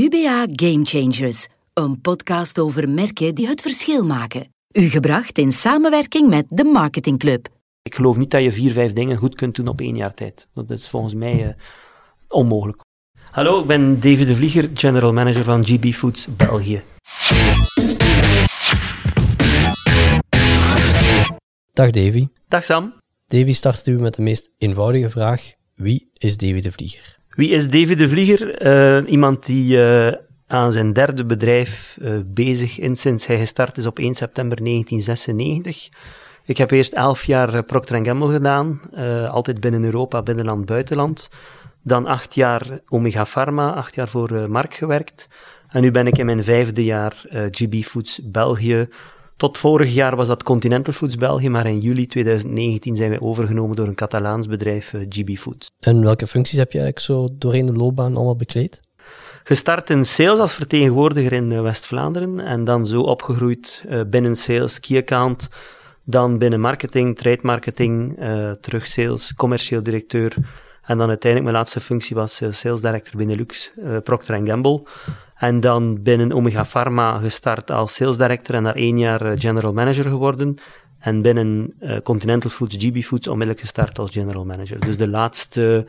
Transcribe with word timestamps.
UBA 0.00 0.46
Game 0.52 0.84
Changers, 0.84 1.46
een 1.74 2.00
podcast 2.00 2.58
over 2.58 2.88
merken 2.88 3.34
die 3.34 3.46
het 3.46 3.60
verschil 3.60 4.04
maken. 4.04 4.48
U 4.72 4.88
gebracht 4.88 5.38
in 5.38 5.52
samenwerking 5.52 6.28
met 6.28 6.46
de 6.48 6.64
Marketing 6.64 7.18
Club. 7.18 7.48
Ik 7.82 7.94
geloof 7.94 8.16
niet 8.16 8.30
dat 8.30 8.42
je 8.42 8.52
vier, 8.52 8.72
vijf 8.72 8.92
dingen 8.92 9.16
goed 9.16 9.34
kunt 9.34 9.54
doen 9.54 9.68
op 9.68 9.80
één 9.80 9.96
jaar 9.96 10.14
tijd. 10.14 10.48
Dat 10.54 10.70
is 10.70 10.88
volgens 10.88 11.14
mij 11.14 11.46
uh, 11.46 11.52
onmogelijk. 12.28 12.82
Hallo, 13.30 13.60
ik 13.60 13.66
ben 13.66 14.00
David 14.00 14.26
de 14.26 14.34
Vlieger, 14.34 14.70
General 14.74 15.12
Manager 15.12 15.44
van 15.44 15.64
GB 15.64 15.92
Foods 15.92 16.36
België. 16.36 16.82
Dag 21.72 21.90
Davy. 21.90 22.28
Dag 22.48 22.64
Sam. 22.64 22.94
Davy 23.26 23.52
start 23.52 23.86
u 23.86 23.98
met 23.98 24.14
de 24.14 24.22
meest 24.22 24.50
eenvoudige 24.58 25.10
vraag. 25.10 25.52
Wie 25.74 26.10
is 26.18 26.36
Davy 26.36 26.60
de 26.60 26.72
Vlieger? 26.72 27.19
Wie 27.40 27.50
is 27.50 27.68
David 27.68 27.98
de 27.98 28.08
Vlieger? 28.08 28.66
Uh, 28.66 29.10
iemand 29.10 29.46
die 29.46 29.76
uh, 29.76 30.12
aan 30.46 30.72
zijn 30.72 30.92
derde 30.92 31.24
bedrijf 31.24 31.98
uh, 32.02 32.18
bezig 32.26 32.78
is 32.78 33.00
sinds 33.00 33.26
hij 33.26 33.38
gestart 33.38 33.76
is 33.76 33.86
op 33.86 33.98
1 33.98 34.14
september 34.14 34.64
1996. 34.64 35.88
Ik 36.44 36.56
heb 36.56 36.70
eerst 36.70 36.92
elf 36.92 37.24
jaar 37.24 37.62
Procter 37.62 38.04
Gamble 38.04 38.32
gedaan, 38.32 38.80
altijd 39.30 39.60
binnen 39.60 39.84
Europa, 39.84 40.22
binnenland, 40.22 40.64
buitenland. 40.66 41.30
Dan 41.82 42.06
acht 42.06 42.34
jaar 42.34 42.80
Omega 42.88 43.24
Pharma, 43.24 43.72
acht 43.72 43.94
jaar 43.94 44.08
voor 44.08 44.50
Mark 44.50 44.74
gewerkt. 44.74 45.28
En 45.68 45.82
nu 45.82 45.90
ben 45.90 46.06
ik 46.06 46.18
in 46.18 46.26
mijn 46.26 46.44
vijfde 46.44 46.84
jaar 46.84 47.24
GB 47.50 47.82
Foods 47.82 48.20
België 48.24 48.88
tot 49.40 49.58
vorig 49.58 49.94
jaar 49.94 50.16
was 50.16 50.26
dat 50.26 50.42
Continental 50.42 50.92
Foods 50.92 51.16
België, 51.16 51.48
maar 51.48 51.66
in 51.66 51.78
juli 51.78 52.06
2019 52.06 52.96
zijn 52.96 53.10
wij 53.10 53.20
overgenomen 53.20 53.76
door 53.76 53.86
een 53.86 53.94
Catalaans 53.94 54.46
bedrijf, 54.46 54.92
eh, 54.92 55.00
GB 55.08 55.36
Foods. 55.36 55.70
En 55.80 56.02
welke 56.02 56.26
functies 56.26 56.58
heb 56.58 56.72
je 56.72 56.78
eigenlijk 56.80 57.06
zo 57.06 57.28
doorheen 57.38 57.66
de 57.66 57.72
loopbaan 57.72 58.16
allemaal 58.16 58.36
bekleed? 58.36 58.80
Gestart 59.42 59.90
in 59.90 60.04
sales 60.04 60.38
als 60.38 60.52
vertegenwoordiger 60.52 61.32
in 61.32 61.50
uh, 61.50 61.60
West-Vlaanderen 61.60 62.40
en 62.40 62.64
dan 62.64 62.86
zo 62.86 63.00
opgegroeid 63.00 63.84
uh, 63.88 64.00
binnen 64.06 64.36
sales, 64.36 64.80
key 64.80 64.98
account, 64.98 65.48
dan 66.04 66.38
binnen 66.38 66.60
marketing, 66.60 67.16
trade 67.16 67.40
marketing, 67.42 68.18
terug 68.60 68.86
sales, 68.86 69.34
commercieel 69.34 69.82
directeur 69.82 70.36
en 70.82 70.98
dan 70.98 71.08
uiteindelijk 71.08 71.42
mijn 71.42 71.56
laatste 71.56 71.80
functie 71.80 72.16
was 72.16 72.42
sales 72.50 72.80
director 72.80 73.16
Benelux, 73.16 73.70
Procter 74.02 74.46
Gamble. 74.46 74.82
En 75.40 75.60
dan 75.60 76.02
binnen 76.02 76.32
Omega 76.32 76.64
Pharma 76.64 77.18
gestart 77.18 77.70
als 77.70 77.94
sales 77.94 78.16
director 78.16 78.54
en 78.54 78.62
na 78.62 78.74
één 78.74 78.98
jaar 78.98 79.26
eh, 79.26 79.40
general 79.40 79.72
manager 79.72 80.04
geworden. 80.04 80.54
En 80.98 81.22
binnen 81.22 81.74
uh, 81.80 81.96
Continental 82.02 82.50
Foods, 82.50 82.76
GB 82.78 83.02
Foods, 83.02 83.28
onmiddellijk 83.28 83.60
gestart 83.60 83.98
als 83.98 84.10
general 84.10 84.44
manager. 84.44 84.80
Dus 84.80 84.96
de 84.96 85.08
laatste 85.08 85.86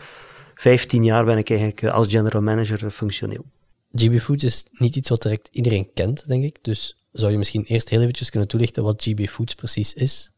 15 0.56 1.04
jaar 1.04 1.26
ben 1.26 1.38
ik 1.38 1.50
eigenlijk 1.50 1.82
eh, 1.82 1.94
als 1.94 2.08
general 2.08 2.42
manager 2.42 2.90
functioneel. 2.90 3.46
GB 3.94 4.20
Foods 4.20 4.44
is 4.44 4.66
niet 4.72 4.96
iets 4.96 5.10
wat 5.10 5.22
direct 5.22 5.50
iedereen 5.52 5.90
kent, 5.94 6.28
denk 6.28 6.44
ik. 6.44 6.58
Dus 6.62 6.98
zou 7.12 7.32
je 7.32 7.38
misschien 7.38 7.64
eerst 7.64 7.90
heel 7.90 8.02
eventjes 8.02 8.30
kunnen 8.30 8.50
toelichten 8.50 8.84
wat 8.84 9.04
GB 9.04 9.28
Foods 9.30 9.56
precies 9.56 9.94
is? 9.94 10.31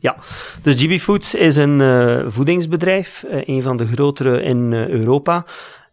Ja, 0.00 0.16
dus 0.62 0.82
GB 0.82 1.00
Foods 1.00 1.34
is 1.34 1.56
een 1.56 1.80
uh, 1.80 2.24
voedingsbedrijf, 2.26 3.24
uh, 3.30 3.40
een 3.44 3.62
van 3.62 3.76
de 3.76 3.86
grotere 3.86 4.42
in 4.42 4.72
uh, 4.72 4.88
Europa. 4.88 5.44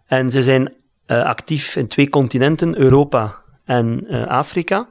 En 0.05 0.31
ze 0.31 0.43
zijn 0.43 0.73
actief 1.07 1.75
in 1.75 1.87
twee 1.87 2.09
continenten, 2.09 2.79
Europa 2.79 3.35
en 3.65 4.07
Afrika. 4.27 4.87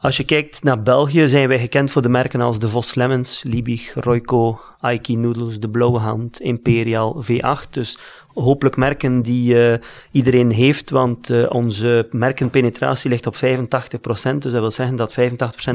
Als 0.00 0.16
je 0.16 0.24
kijkt 0.24 0.62
naar 0.62 0.82
België, 0.82 1.28
zijn 1.28 1.48
wij 1.48 1.58
gekend 1.58 1.90
voor 1.90 2.02
de 2.02 2.08
merken 2.08 2.40
als 2.40 2.58
de 2.58 2.68
Vos 2.68 2.94
Lemons, 2.94 3.42
Liebig, 3.42 3.94
Royco, 3.94 4.60
Aiki 4.80 5.16
Noodles, 5.16 5.60
de 5.60 5.68
Blauwe 5.68 5.98
Hand, 5.98 6.40
Imperial, 6.40 7.24
V8. 7.24 7.70
Dus 7.70 7.98
hopelijk 8.34 8.76
merken 8.76 9.22
die 9.22 9.54
uh, 9.54 9.74
iedereen 10.10 10.50
heeft, 10.50 10.90
want 10.90 11.30
uh, 11.30 11.46
onze 11.48 12.08
merkenpenetratie 12.10 13.10
ligt 13.10 13.26
op 13.26 13.36
85%. 13.36 13.38
Dus 13.38 14.22
dat 14.40 14.52
wil 14.52 14.70
zeggen 14.70 14.96
dat 14.96 15.18
85% 15.18 15.24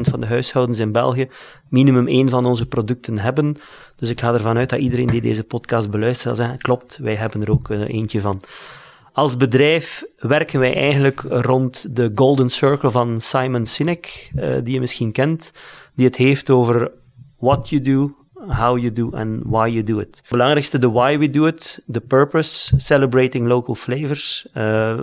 van 0.00 0.20
de 0.20 0.26
huishoudens 0.26 0.78
in 0.78 0.92
België 0.92 1.28
minimum 1.68 2.08
één 2.08 2.28
van 2.28 2.46
onze 2.46 2.66
producten 2.66 3.18
hebben. 3.18 3.56
Dus 3.96 4.10
ik 4.10 4.20
ga 4.20 4.32
ervan 4.32 4.56
uit 4.56 4.70
dat 4.70 4.80
iedereen 4.80 5.06
die 5.06 5.20
deze 5.20 5.44
podcast 5.44 5.90
beluistert 5.90 6.36
zal 6.36 6.44
zeggen, 6.44 6.62
klopt, 6.62 6.98
wij 6.98 7.14
hebben 7.14 7.42
er 7.42 7.50
ook 7.50 7.68
uh, 7.68 7.88
eentje 7.88 8.20
van. 8.20 8.40
Als 9.14 9.36
bedrijf 9.36 10.04
werken 10.18 10.60
wij 10.60 10.74
eigenlijk 10.74 11.20
rond 11.28 11.96
de 11.96 12.12
Golden 12.14 12.50
Circle 12.50 12.90
van 12.90 13.20
Simon 13.20 13.66
Sinek, 13.66 14.30
uh, 14.34 14.56
die 14.62 14.74
je 14.74 14.80
misschien 14.80 15.12
kent, 15.12 15.52
die 15.94 16.06
het 16.06 16.16
heeft 16.16 16.50
over 16.50 16.90
what 17.38 17.68
you 17.68 17.82
do, 17.82 18.14
how 18.48 18.78
you 18.78 18.92
do 18.92 19.10
and 19.12 19.42
why 19.44 19.68
you 19.68 19.84
do 19.84 19.98
it. 19.98 20.16
Het 20.16 20.30
belangrijkste, 20.30 20.78
de 20.78 20.90
why 20.90 21.18
we 21.18 21.30
do 21.30 21.46
it, 21.46 21.82
de 21.86 22.00
purpose, 22.00 22.74
celebrating 22.76 23.46
local 23.46 23.74
flavors, 23.74 24.46
uh, 24.48 24.54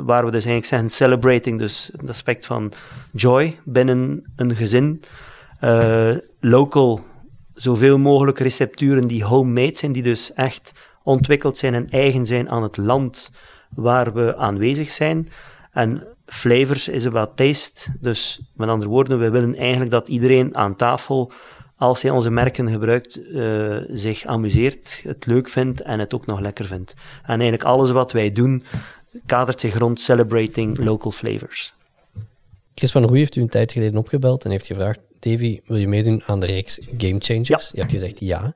waar 0.04 0.26
we 0.26 0.32
dus 0.32 0.46
eigenlijk 0.46 0.66
zeggen 0.66 0.90
celebrating, 0.90 1.60
dus 1.60 1.90
het 1.98 2.10
aspect 2.10 2.46
van 2.46 2.72
joy 3.12 3.60
binnen 3.64 4.32
een 4.36 4.56
gezin, 4.56 5.02
uh, 5.64 6.16
local, 6.40 7.02
zoveel 7.54 7.98
mogelijk 7.98 8.40
recepturen 8.40 9.08
die 9.08 9.24
homemade 9.24 9.78
zijn, 9.78 9.92
die 9.92 10.04
dus 10.04 10.34
echt 10.34 10.74
ontwikkeld 11.04 11.58
zijn 11.58 11.74
en 11.74 11.90
eigen 11.90 12.26
zijn 12.26 12.50
aan 12.50 12.64
het 12.64 12.78
land 12.78 13.32
waar 13.76 14.14
we 14.14 14.36
aanwezig 14.36 14.92
zijn. 14.92 15.28
En 15.72 16.08
flavors 16.26 16.88
is 16.88 17.06
about 17.06 17.36
taste. 17.36 17.96
Dus 18.00 18.42
met 18.54 18.70
andere 18.70 18.90
woorden, 18.90 19.20
we 19.20 19.30
willen 19.30 19.56
eigenlijk 19.56 19.92
dat 19.92 20.08
iedereen 20.08 20.56
aan 20.56 20.76
tafel, 20.76 21.32
als 21.76 22.02
hij 22.02 22.12
onze 22.12 22.30
merken 22.30 22.70
gebruikt, 22.70 23.20
uh, 23.20 23.78
zich 23.90 24.26
amuseert, 24.26 25.02
het 25.04 25.26
leuk 25.26 25.50
vindt 25.50 25.82
en 25.82 26.00
het 26.00 26.14
ook 26.14 26.26
nog 26.26 26.40
lekker 26.40 26.66
vindt. 26.66 26.94
En 27.22 27.40
eigenlijk 27.40 27.64
alles 27.64 27.92
wat 27.92 28.12
wij 28.12 28.32
doen 28.32 28.64
kadert 29.26 29.60
zich 29.60 29.78
rond 29.78 30.02
celebrating 30.02 30.78
local 30.78 31.12
flavors. 31.12 31.74
Chris 32.76 32.92
van 32.92 33.04
Roei 33.04 33.20
heeft 33.20 33.36
u 33.36 33.42
een 33.42 33.50
tijd 33.50 33.72
geleden 33.72 33.98
opgebeld 33.98 34.46
en 34.46 34.52
heeft 34.52 34.66
gevraagd: 34.66 35.00
Davy, 35.20 35.60
wil 35.66 35.78
je 35.78 35.88
meedoen 35.88 36.24
aan 36.26 36.40
de 36.40 36.46
reeks 36.46 36.80
Game 36.98 37.20
Changers? 37.20 37.48
Ja. 37.48 37.70
Je 37.72 37.80
hebt 37.80 37.92
gezegd 37.92 38.20
ja. 38.20 38.54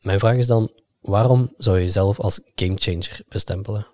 Mijn 0.00 0.18
vraag 0.18 0.36
is 0.36 0.46
dan: 0.46 0.70
waarom 1.00 1.54
zou 1.56 1.76
je 1.76 1.82
jezelf 1.82 2.20
als 2.20 2.40
game 2.54 2.76
changer 2.76 3.20
bestempelen? 3.28 3.86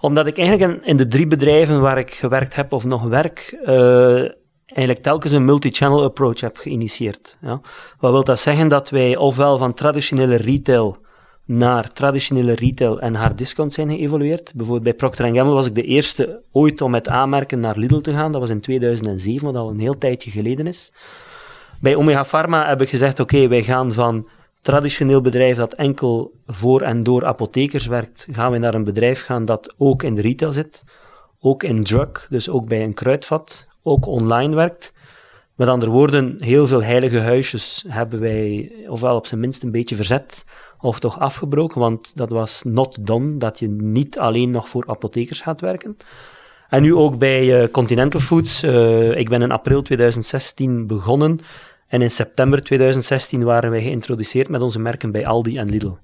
Omdat 0.00 0.26
ik 0.26 0.38
eigenlijk 0.38 0.84
in, 0.84 0.96
de 0.96 1.06
drie 1.06 1.26
bedrijven 1.26 1.80
waar 1.80 1.98
ik 1.98 2.14
gewerkt 2.14 2.54
heb 2.54 2.72
of 2.72 2.84
nog 2.84 3.02
werk, 3.02 3.58
uh, 3.66 4.18
eigenlijk 4.66 5.02
telkens 5.02 5.32
een 5.32 5.44
multi-channel 5.44 6.02
approach 6.02 6.40
heb 6.40 6.56
geïnitieerd. 6.56 7.36
Ja. 7.40 7.60
Wat 7.98 8.10
wil 8.10 8.24
dat 8.24 8.40
zeggen? 8.40 8.68
Dat 8.68 8.90
wij 8.90 9.16
ofwel 9.16 9.58
van 9.58 9.74
traditionele 9.74 10.36
retail 10.36 11.04
naar 11.44 11.92
traditionele 11.92 12.52
retail 12.52 13.00
en 13.00 13.14
hard 13.14 13.38
discount 13.38 13.72
zijn 13.72 13.88
geëvolueerd. 13.88 14.52
Bijvoorbeeld 14.54 14.84
bij 14.84 14.94
Procter 14.94 15.24
Gamble 15.24 15.54
was 15.54 15.66
ik 15.66 15.74
de 15.74 15.82
eerste 15.82 16.42
ooit 16.52 16.80
om 16.80 16.90
met 16.90 17.08
aanmerken 17.08 17.60
naar 17.60 17.78
Lidl 17.78 18.00
te 18.00 18.12
gaan. 18.12 18.32
Dat 18.32 18.40
was 18.40 18.50
in 18.50 18.60
2007, 18.60 19.52
wat 19.52 19.62
al 19.62 19.70
een 19.70 19.80
heel 19.80 19.98
tijdje 19.98 20.30
geleden 20.30 20.66
is. 20.66 20.92
Bij 21.80 21.94
Omega 21.94 22.24
Pharma 22.24 22.68
heb 22.68 22.80
ik 22.80 22.88
gezegd, 22.88 23.20
oké, 23.20 23.48
wij 23.48 23.62
gaan 23.62 23.92
van 23.92 24.28
traditioneel 24.66 25.20
bedrijf 25.20 25.56
dat 25.56 25.72
enkel 25.72 26.32
voor 26.46 26.82
en 26.82 27.02
door 27.02 27.26
apothekers 27.26 27.86
werkt, 27.86 28.26
gaan 28.30 28.52
we 28.52 28.58
naar 28.58 28.74
een 28.74 28.84
bedrijf 28.84 29.22
gaan 29.22 29.44
dat 29.44 29.74
ook 29.78 30.02
in 30.02 30.14
de 30.14 30.20
retail 30.20 30.52
zit, 30.52 30.84
ook 31.40 31.62
in 31.62 31.84
drug, 31.84 32.26
dus 32.30 32.48
ook 32.48 32.68
bij 32.68 32.82
een 32.82 32.94
kruidvat, 32.94 33.66
ook 33.82 34.06
online 34.06 34.54
werkt. 34.54 34.92
Met 35.54 35.68
andere 35.68 35.90
woorden, 35.90 36.36
heel 36.38 36.66
veel 36.66 36.82
heilige 36.82 37.18
huisjes 37.18 37.84
hebben 37.88 38.20
wij 38.20 38.72
ofwel 38.88 39.16
op 39.16 39.26
zijn 39.26 39.40
minst 39.40 39.62
een 39.62 39.70
beetje 39.70 39.96
verzet, 39.96 40.44
of 40.80 40.98
toch 40.98 41.18
afgebroken, 41.18 41.80
want 41.80 42.16
dat 42.16 42.30
was 42.30 42.62
not 42.62 43.06
done, 43.06 43.36
dat 43.36 43.58
je 43.58 43.68
niet 43.68 44.18
alleen 44.18 44.50
nog 44.50 44.68
voor 44.68 44.84
apothekers 44.86 45.40
gaat 45.40 45.60
werken. 45.60 45.96
En 46.68 46.82
nu 46.82 46.94
ook 46.94 47.18
bij 47.18 47.62
uh, 47.62 47.68
Continental 47.70 48.20
Foods. 48.20 48.64
Uh, 48.64 49.16
ik 49.16 49.28
ben 49.28 49.42
in 49.42 49.50
april 49.50 49.82
2016 49.82 50.86
begonnen 50.86 51.40
en 51.88 52.02
in 52.02 52.10
september 52.10 52.62
2016 52.62 53.44
waren 53.44 53.70
wij 53.70 53.82
geïntroduceerd 53.82 54.48
met 54.48 54.62
onze 54.62 54.80
merken 54.80 55.10
bij 55.10 55.26
Aldi 55.26 55.58
en 55.58 55.70
Lidl. 55.70 55.96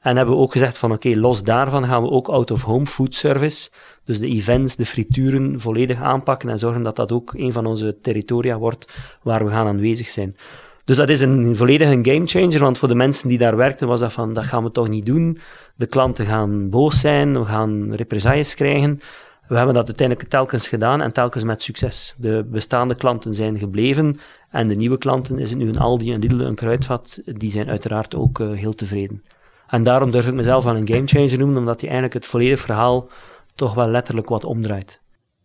En 0.00 0.16
hebben 0.16 0.34
we 0.34 0.40
ook 0.40 0.52
gezegd 0.52 0.78
van 0.78 0.92
oké, 0.92 1.18
los 1.18 1.42
daarvan 1.42 1.86
gaan 1.86 2.02
we 2.02 2.10
ook 2.10 2.28
out-of-home 2.28 2.86
food 2.86 3.14
service, 3.14 3.70
dus 4.04 4.18
de 4.18 4.26
events, 4.26 4.76
de 4.76 4.86
frituren 4.86 5.60
volledig 5.60 6.00
aanpakken 6.00 6.48
en 6.48 6.58
zorgen 6.58 6.82
dat 6.82 6.96
dat 6.96 7.12
ook 7.12 7.34
een 7.34 7.52
van 7.52 7.66
onze 7.66 7.98
territoria 8.02 8.58
wordt 8.58 8.92
waar 9.22 9.44
we 9.44 9.50
gaan 9.50 9.66
aanwezig 9.66 10.08
zijn. 10.08 10.36
Dus 10.84 10.96
dat 10.96 11.08
is 11.08 11.20
een 11.20 11.56
volledig 11.56 11.90
een 11.90 12.06
gamechanger, 12.06 12.60
want 12.60 12.78
voor 12.78 12.88
de 12.88 12.94
mensen 12.94 13.28
die 13.28 13.38
daar 13.38 13.56
werkten 13.56 13.88
was 13.88 14.00
dat 14.00 14.12
van, 14.12 14.34
dat 14.34 14.44
gaan 14.44 14.64
we 14.64 14.70
toch 14.70 14.88
niet 14.88 15.06
doen. 15.06 15.38
De 15.76 15.86
klanten 15.86 16.26
gaan 16.26 16.70
boos 16.70 17.00
zijn, 17.00 17.38
we 17.38 17.44
gaan 17.44 17.94
represailles 17.94 18.54
krijgen. 18.54 19.00
We 19.48 19.56
hebben 19.56 19.74
dat 19.74 19.86
uiteindelijk 19.86 20.28
telkens 20.28 20.68
gedaan 20.68 21.00
en 21.00 21.12
telkens 21.12 21.44
met 21.44 21.62
succes. 21.62 22.14
De 22.18 22.46
bestaande 22.50 22.94
klanten 22.94 23.34
zijn 23.34 23.58
gebleven 23.58 24.16
en 24.52 24.68
de 24.68 24.74
nieuwe 24.74 24.98
klanten, 24.98 25.38
is 25.38 25.50
het 25.50 25.58
nu 25.58 25.68
een 25.68 25.78
Aldi, 25.78 26.12
een 26.12 26.20
Lidl, 26.20 26.40
een 26.40 26.54
Kruidvat, 26.54 27.20
die 27.24 27.50
zijn 27.50 27.68
uiteraard 27.68 28.14
ook 28.14 28.38
uh, 28.38 28.52
heel 28.52 28.74
tevreden. 28.74 29.22
En 29.66 29.82
daarom 29.82 30.10
durf 30.10 30.26
ik 30.26 30.34
mezelf 30.34 30.64
wel 30.64 30.76
een 30.76 30.88
gamechanger 30.88 31.38
noemen, 31.38 31.56
omdat 31.56 31.80
hij 31.80 31.90
eigenlijk 31.90 32.14
het 32.14 32.30
volledige 32.30 32.62
verhaal 32.62 33.08
toch 33.54 33.74
wel 33.74 33.88
letterlijk 33.88 34.28
wat 34.28 34.44
omdraait. 34.44 35.00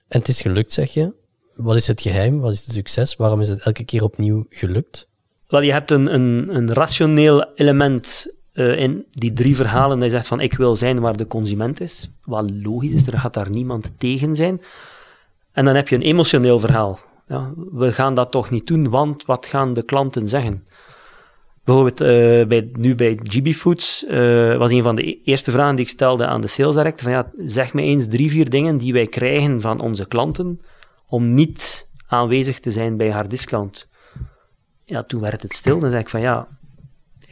En 0.08 0.20
het 0.20 0.28
is 0.28 0.42
gelukt, 0.42 0.74
zeg 0.74 0.94
je. 0.94 1.14
Wat 1.54 1.76
is 1.76 1.88
het 1.88 2.02
geheim? 2.02 2.40
Wat 2.40 2.52
is 2.52 2.66
het 2.66 2.74
succes? 2.74 3.16
Waarom 3.16 3.42
is 3.42 3.50
het 3.50 3.62
elke 3.62 3.84
keer 3.84 4.04
opnieuw 4.04 4.46
gelukt? 4.50 5.08
Wel, 5.48 5.62
je 5.62 5.72
hebt 5.72 5.92
een, 5.92 6.14
een, 6.14 6.56
een 6.56 6.74
rationeel 6.74 7.54
element 7.56 8.28
uh, 8.54 8.80
in 8.80 9.06
die 9.12 9.34
drie 9.34 9.56
verhalen, 9.56 10.00
dat 10.00 10.10
je 10.10 10.16
zegt 10.16 10.28
van 10.28 10.40
ik 10.40 10.54
wil 10.54 10.76
zijn 10.76 11.00
waar 11.00 11.18
de 11.18 11.28
consument 11.28 11.82
is, 11.82 12.10
wat 12.24 12.52
logisch 12.64 12.92
is, 12.92 13.08
er 13.08 13.20
gaat 13.20 13.34
daar 13.34 13.50
niemand 13.50 13.94
tegen 13.98 14.36
zijn. 14.36 14.62
En 15.52 15.66
dan 15.66 15.76
heb 15.76 15.88
je 15.88 15.96
een 15.96 16.02
emotioneel 16.02 16.60
verhaal. 16.60 17.00
We 17.72 17.92
gaan 17.92 18.16
dat 18.16 18.32
toch 18.32 18.50
niet 18.50 18.68
doen, 18.68 18.90
want 18.90 19.26
wat 19.26 19.46
gaan 19.46 19.74
de 19.74 19.84
klanten 19.84 20.28
zeggen? 20.28 20.66
Bijvoorbeeld 21.64 22.02
uh, 22.02 22.48
bij, 22.48 22.70
nu 22.74 22.96
bij 22.96 23.20
GB 23.24 23.54
Foods 23.54 24.06
uh, 24.10 24.56
was 24.56 24.72
een 24.72 24.84
van 24.84 24.96
de 24.96 25.08
e-, 25.08 25.20
eerste 25.24 25.52
vragen 25.52 25.76
die 25.76 25.86
ik 25.86 25.92
stelde 25.92 26.26
aan 26.26 26.42
de 26.42 26.48
sales 26.48 26.76
director 26.76 27.04
van 27.04 27.12
ja, 27.12 27.32
zeg 27.38 27.74
me 27.74 27.82
eens 27.82 28.08
drie, 28.08 28.30
vier 28.30 28.50
dingen 28.50 28.78
die 28.78 28.94
wij 28.94 29.08
krijgen 29.08 29.62
van 29.62 29.80
onze 29.80 30.08
klanten 30.08 30.60
om 31.08 31.34
niet 31.34 31.88
aanwezig 32.08 32.60
te 32.60 32.72
zijn 32.72 32.98
bij 32.98 33.12
haar 33.12 33.30
discount. 33.30 33.88
Ja, 34.84 35.04
toen 35.04 35.22
werd 35.22 35.42
het 35.42 35.54
stil. 35.54 35.80
Dan 35.80 35.90
zei 35.90 36.02
ik 36.02 36.10
van 36.10 36.22
ja, 36.22 36.48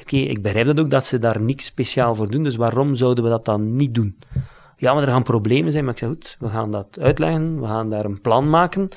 oké, 0.02 0.18
ik 0.18 0.42
begrijp 0.42 0.66
dat 0.66 0.80
ook 0.80 0.90
dat 0.92 1.06
ze 1.06 1.20
daar 1.20 1.42
niks 1.42 1.66
speciaal 1.66 2.16
voor 2.16 2.32
doen, 2.32 2.44
dus 2.44 2.56
waarom 2.56 2.96
zouden 2.96 3.24
we 3.24 3.30
dat 3.30 3.46
dan 3.46 3.76
niet 3.76 3.94
doen? 3.94 4.20
Ja, 4.78 4.94
maar 4.94 5.04
er 5.04 5.10
gaan 5.10 5.24
problemen 5.24 5.72
zijn, 5.72 5.84
maar 5.84 5.94
ik 5.94 6.00
zeg 6.00 6.10
goed, 6.10 6.36
we 6.40 6.50
gaan 6.50 6.72
dat 6.72 7.00
uitleggen, 7.00 7.60
we 7.62 7.68
gaan 7.68 7.90
daar 7.90 8.06
een 8.06 8.22
plan 8.22 8.50
maken. 8.50 8.90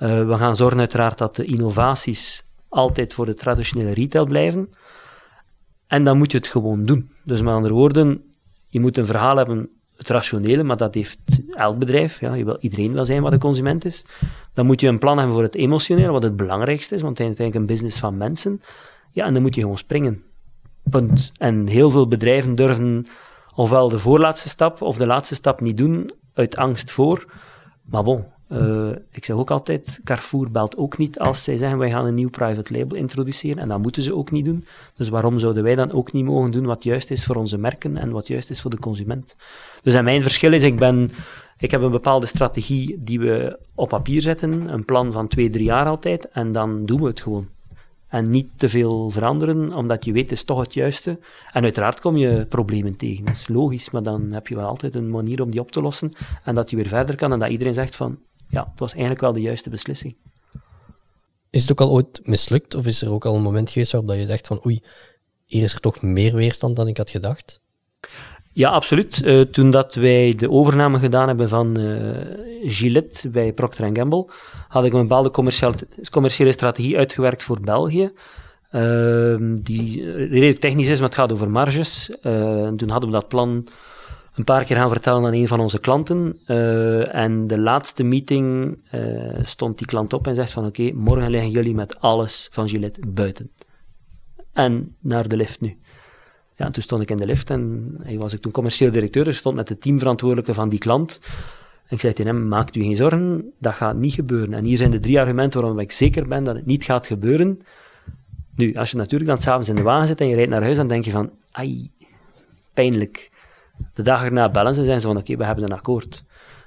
Uh, 0.00 0.26
we 0.26 0.36
gaan 0.36 0.56
zorgen 0.56 0.78
uiteraard 0.78 1.18
dat 1.18 1.36
de 1.36 1.44
innovaties 1.44 2.44
altijd 2.68 3.14
voor 3.14 3.26
de 3.26 3.34
traditionele 3.34 3.90
retail 3.90 4.26
blijven. 4.26 4.70
En 5.86 6.04
dan 6.04 6.18
moet 6.18 6.32
je 6.32 6.38
het 6.38 6.46
gewoon 6.46 6.84
doen. 6.84 7.10
Dus 7.24 7.42
met 7.42 7.54
andere 7.54 7.74
woorden, 7.74 8.22
je 8.68 8.80
moet 8.80 8.96
een 8.96 9.06
verhaal 9.06 9.36
hebben, 9.36 9.68
het 9.96 10.08
rationele, 10.08 10.62
maar 10.62 10.76
dat 10.76 10.94
heeft 10.94 11.18
elk 11.50 11.78
bedrijf. 11.78 12.20
Ja, 12.20 12.34
je 12.34 12.44
wil, 12.44 12.56
iedereen 12.60 12.92
wil 12.92 13.06
zijn 13.06 13.22
wat 13.22 13.32
de 13.32 13.38
consument 13.38 13.84
is. 13.84 14.04
Dan 14.54 14.66
moet 14.66 14.80
je 14.80 14.88
een 14.88 14.98
plan 14.98 15.16
hebben 15.16 15.34
voor 15.34 15.44
het 15.44 15.54
emotionele, 15.54 16.12
wat 16.12 16.22
het 16.22 16.36
belangrijkste 16.36 16.94
is, 16.94 17.02
want 17.02 17.18
het 17.18 17.20
is 17.20 17.26
uiteindelijk 17.26 17.70
een 17.70 17.76
business 17.76 17.98
van 18.00 18.16
mensen. 18.16 18.60
Ja, 19.10 19.24
en 19.24 19.32
dan 19.32 19.42
moet 19.42 19.54
je 19.54 19.60
gewoon 19.60 19.78
springen. 19.78 20.22
Punt. 20.90 21.32
En 21.36 21.66
heel 21.66 21.90
veel 21.90 22.08
bedrijven 22.08 22.54
durven 22.54 23.06
ofwel 23.54 23.88
de 23.88 23.98
voorlaatste 23.98 24.48
stap 24.48 24.82
of 24.82 24.96
de 24.96 25.06
laatste 25.06 25.34
stap 25.34 25.60
niet 25.60 25.76
doen, 25.76 26.10
uit 26.34 26.56
angst 26.56 26.90
voor. 26.90 27.24
Maar 27.82 28.02
bon, 28.02 28.24
uh, 28.48 28.90
ik 29.10 29.24
zeg 29.24 29.36
ook 29.36 29.50
altijd, 29.50 30.00
Carrefour 30.04 30.50
belt 30.50 30.76
ook 30.76 30.98
niet 30.98 31.18
als 31.18 31.44
zij 31.44 31.56
zeggen 31.56 31.78
wij 31.78 31.90
gaan 31.90 32.06
een 32.06 32.14
nieuw 32.14 32.30
private 32.30 32.78
label 32.78 32.96
introduceren 32.96 33.62
en 33.62 33.68
dat 33.68 33.82
moeten 33.82 34.02
ze 34.02 34.14
ook 34.14 34.30
niet 34.30 34.44
doen. 34.44 34.66
Dus 34.96 35.08
waarom 35.08 35.38
zouden 35.38 35.62
wij 35.62 35.74
dan 35.74 35.92
ook 35.92 36.12
niet 36.12 36.24
mogen 36.24 36.50
doen 36.50 36.66
wat 36.66 36.84
juist 36.84 37.10
is 37.10 37.24
voor 37.24 37.36
onze 37.36 37.58
merken 37.58 37.96
en 37.96 38.10
wat 38.10 38.26
juist 38.26 38.50
is 38.50 38.60
voor 38.60 38.70
de 38.70 38.78
consument? 38.78 39.36
Dus 39.82 39.94
en 39.94 40.04
mijn 40.04 40.22
verschil 40.22 40.52
is, 40.52 40.62
ik 40.62 40.78
ben, 40.78 41.10
ik 41.58 41.70
heb 41.70 41.82
een 41.82 41.90
bepaalde 41.90 42.26
strategie 42.26 42.96
die 43.02 43.20
we 43.20 43.58
op 43.74 43.88
papier 43.88 44.22
zetten, 44.22 44.72
een 44.72 44.84
plan 44.84 45.12
van 45.12 45.28
twee, 45.28 45.50
drie 45.50 45.64
jaar 45.64 45.86
altijd 45.86 46.28
en 46.28 46.52
dan 46.52 46.86
doen 46.86 47.00
we 47.00 47.06
het 47.06 47.20
gewoon. 47.20 47.48
En 48.08 48.30
niet 48.30 48.48
te 48.56 48.68
veel 48.68 49.10
veranderen, 49.10 49.72
omdat 49.72 50.04
je 50.04 50.12
weet, 50.12 50.22
het 50.22 50.32
is 50.32 50.44
toch 50.44 50.60
het 50.60 50.74
juiste. 50.74 51.18
En 51.52 51.62
uiteraard 51.62 52.00
kom 52.00 52.16
je 52.16 52.46
problemen 52.48 52.96
tegen, 52.96 53.24
dat 53.24 53.34
is 53.34 53.48
logisch, 53.48 53.90
maar 53.90 54.02
dan 54.02 54.32
heb 54.32 54.46
je 54.46 54.54
wel 54.54 54.66
altijd 54.66 54.94
een 54.94 55.10
manier 55.10 55.42
om 55.42 55.50
die 55.50 55.60
op 55.60 55.70
te 55.70 55.82
lossen 55.82 56.12
en 56.44 56.54
dat 56.54 56.70
je 56.70 56.76
weer 56.76 56.88
verder 56.88 57.16
kan 57.16 57.32
en 57.32 57.38
dat 57.38 57.50
iedereen 57.50 57.74
zegt 57.74 57.96
van, 57.96 58.18
ja, 58.48 58.68
het 58.70 58.78
was 58.78 58.90
eigenlijk 58.90 59.20
wel 59.20 59.32
de 59.32 59.40
juiste 59.40 59.70
beslissing. 59.70 60.16
Is 61.50 61.62
het 61.62 61.70
ook 61.70 61.80
al 61.80 61.90
ooit 61.90 62.20
mislukt, 62.22 62.74
of 62.74 62.86
is 62.86 63.02
er 63.02 63.10
ook 63.10 63.24
al 63.24 63.34
een 63.34 63.42
moment 63.42 63.70
geweest 63.70 63.92
waarop 63.92 64.14
je 64.14 64.26
zegt 64.26 64.46
van 64.46 64.60
oei, 64.66 64.82
hier 65.44 65.62
is 65.62 65.74
er 65.74 65.80
toch 65.80 66.02
meer 66.02 66.34
weerstand 66.34 66.76
dan 66.76 66.88
ik 66.88 66.96
had 66.96 67.10
gedacht? 67.10 67.60
Ja, 68.52 68.70
absoluut. 68.70 69.22
Uh, 69.24 69.40
toen 69.40 69.70
dat 69.70 69.94
wij 69.94 70.34
de 70.34 70.50
overname 70.50 70.98
gedaan 70.98 71.28
hebben 71.28 71.48
van 71.48 71.78
uh, 71.78 72.16
Gillette 72.62 73.28
bij 73.30 73.52
Procter 73.52 73.96
Gamble, 73.96 74.30
had 74.68 74.84
ik 74.84 74.92
een 74.92 75.00
bepaalde 75.00 75.30
commerciële, 75.30 75.74
commerciële 76.10 76.52
strategie 76.52 76.96
uitgewerkt 76.96 77.42
voor 77.42 77.60
België. 77.60 78.12
Uh, 78.72 79.36
die 79.62 80.12
redelijk 80.12 80.58
technisch 80.58 80.88
is, 80.88 80.98
maar 80.98 81.08
het 81.08 81.18
gaat 81.18 81.32
over 81.32 81.50
marges. 81.50 82.10
En 82.20 82.76
toen 82.76 82.90
hadden 82.90 83.10
we 83.10 83.16
dat 83.16 83.28
plan 83.28 83.68
een 84.38 84.44
paar 84.44 84.64
keer 84.64 84.76
gaan 84.76 84.88
vertellen 84.88 85.24
aan 85.24 85.32
een 85.32 85.48
van 85.48 85.60
onze 85.60 85.78
klanten. 85.78 86.38
Uh, 86.46 87.14
en 87.14 87.46
de 87.46 87.58
laatste 87.58 88.02
meeting 88.02 88.78
uh, 88.94 89.34
stond 89.42 89.78
die 89.78 89.86
klant 89.86 90.12
op 90.12 90.26
en 90.26 90.34
zegt 90.34 90.52
van 90.52 90.66
oké, 90.66 90.92
morgen 90.92 91.30
liggen 91.30 91.50
jullie 91.50 91.74
met 91.74 92.00
alles 92.00 92.48
van 92.50 92.68
Gillette 92.68 93.00
buiten. 93.06 93.50
En 94.52 94.96
naar 95.00 95.28
de 95.28 95.36
lift 95.36 95.60
nu. 95.60 95.76
Ja, 96.56 96.66
en 96.66 96.72
toen 96.72 96.82
stond 96.82 97.02
ik 97.02 97.10
in 97.10 97.16
de 97.16 97.26
lift 97.26 97.50
en 97.50 97.94
hij 98.02 98.18
was 98.18 98.32
ik 98.32 98.40
toen 98.40 98.52
commercieel 98.52 98.90
directeur, 98.90 99.24
dus 99.24 99.36
stond 99.36 99.56
met 99.56 99.68
de 99.68 99.78
teamverantwoordelijke 99.78 100.54
van 100.54 100.68
die 100.68 100.78
klant. 100.78 101.20
En 101.86 101.94
ik 101.94 102.00
zei 102.00 102.12
tegen 102.12 102.34
hem, 102.34 102.48
maakt 102.48 102.76
u 102.76 102.82
geen 102.82 102.96
zorgen, 102.96 103.52
dat 103.58 103.74
gaat 103.74 103.96
niet 103.96 104.14
gebeuren. 104.14 104.54
En 104.54 104.64
hier 104.64 104.76
zijn 104.76 104.90
de 104.90 104.98
drie 104.98 105.20
argumenten 105.20 105.60
waarom 105.60 105.78
ik 105.78 105.92
zeker 105.92 106.28
ben 106.28 106.44
dat 106.44 106.56
het 106.56 106.66
niet 106.66 106.84
gaat 106.84 107.06
gebeuren. 107.06 107.60
Nu, 108.54 108.74
als 108.74 108.90
je 108.90 108.96
natuurlijk 108.96 109.30
dan 109.30 109.40
s'avonds 109.40 109.68
in 109.68 109.74
de 109.74 109.82
wagen 109.82 110.08
zit 110.08 110.20
en 110.20 110.28
je 110.28 110.34
rijdt 110.34 110.50
naar 110.50 110.62
huis, 110.62 110.76
dan 110.76 110.88
denk 110.88 111.04
je 111.04 111.10
van, 111.10 111.30
ai, 111.50 111.90
pijnlijk. 112.74 113.30
De 113.94 114.02
dag 114.02 114.24
erna 114.24 114.50
bellen 114.50 114.74
ze 114.74 114.80
en 114.80 114.86
zijn 114.86 115.00
ze 115.00 115.06
van 115.06 115.16
oké, 115.16 115.36
we 115.36 115.44
hebben 115.44 115.64
een 115.64 115.72
akkoord. 115.72 116.24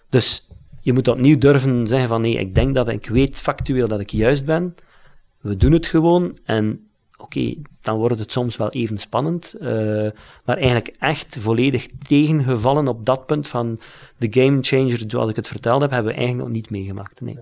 Dus 0.09 0.47
je 0.81 0.93
moet 0.93 1.07
opnieuw 1.07 1.37
durven 1.37 1.87
zeggen 1.87 2.09
van 2.09 2.21
nee, 2.21 2.39
ik 2.39 2.55
denk 2.55 2.75
dat 2.75 2.87
ik 2.87 3.07
weet 3.07 3.39
factueel 3.39 3.87
dat 3.87 3.99
ik 3.99 4.09
juist 4.09 4.45
ben. 4.45 4.75
We 5.41 5.57
doen 5.57 5.71
het 5.71 5.85
gewoon 5.85 6.37
en 6.43 6.89
oké, 7.17 7.55
dan 7.81 7.97
wordt 7.97 8.19
het 8.19 8.31
soms 8.31 8.57
wel 8.57 8.69
even 8.69 8.97
spannend. 8.97 9.55
Uh, 9.61 10.09
maar 10.45 10.57
eigenlijk 10.57 10.95
echt 10.99 11.37
volledig 11.39 11.87
tegengevallen 12.07 12.87
op 12.87 13.05
dat 13.05 13.25
punt 13.25 13.47
van 13.47 13.79
de 14.17 14.27
game 14.29 14.57
changer, 14.61 15.03
zoals 15.07 15.29
ik 15.29 15.35
het 15.35 15.47
verteld 15.47 15.81
heb, 15.81 15.91
hebben 15.91 16.11
we 16.11 16.17
eigenlijk 16.17 16.47
nog 16.47 16.57
niet 16.57 16.69
meegemaakt. 16.69 17.21
Nee. 17.21 17.37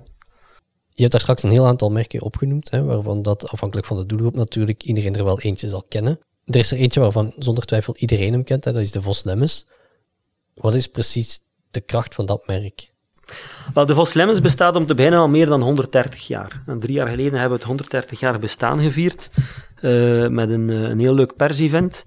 Je 0.89 1.05
hebt 1.05 1.11
daar 1.11 1.21
straks 1.21 1.43
een 1.43 1.51
heel 1.51 1.67
aantal 1.67 1.91
merken 1.91 2.21
opgenoemd, 2.21 2.71
hè, 2.71 2.83
waarvan 2.83 3.21
dat 3.21 3.49
afhankelijk 3.49 3.87
van 3.87 3.97
de 3.97 4.05
doelgroep 4.05 4.35
natuurlijk 4.35 4.83
iedereen 4.83 5.15
er 5.15 5.23
wel 5.23 5.39
eentje 5.39 5.69
zal 5.69 5.83
kennen. 5.89 6.19
Er 6.49 6.59
is 6.59 6.71
er 6.71 6.77
eentje 6.77 6.99
waarvan 6.99 7.33
zonder 7.37 7.65
twijfel 7.65 7.95
iedereen 7.97 8.33
hem 8.33 8.43
kent, 8.43 8.65
hè, 8.65 8.73
dat 8.73 8.81
is 8.81 8.91
de 8.91 9.01
Vos 9.01 9.23
Lemmens. 9.23 9.67
Wat 10.53 10.75
is 10.75 10.87
precies 10.87 11.39
de 11.71 11.81
kracht 11.81 12.15
van 12.15 12.25
dat 12.25 12.47
merk? 12.47 12.91
Wel, 13.73 13.85
de 13.85 13.95
Vos 13.95 14.13
Lemmens 14.13 14.41
bestaat 14.41 14.75
om 14.75 14.85
te 14.85 14.95
beginnen 14.95 15.19
al 15.19 15.27
meer 15.27 15.45
dan 15.45 15.61
130 15.61 16.27
jaar. 16.27 16.61
En 16.65 16.79
drie 16.79 16.93
jaar 16.93 17.07
geleden 17.07 17.31
hebben 17.31 17.49
we 17.49 17.55
het 17.55 17.63
130 17.63 18.19
jaar 18.19 18.39
bestaan 18.39 18.79
gevierd 18.79 19.29
uh, 19.81 20.27
met 20.27 20.49
een, 20.49 20.69
uh, 20.69 20.81
een 20.81 20.99
heel 20.99 21.13
leuk 21.13 21.35
pers-event. 21.35 22.05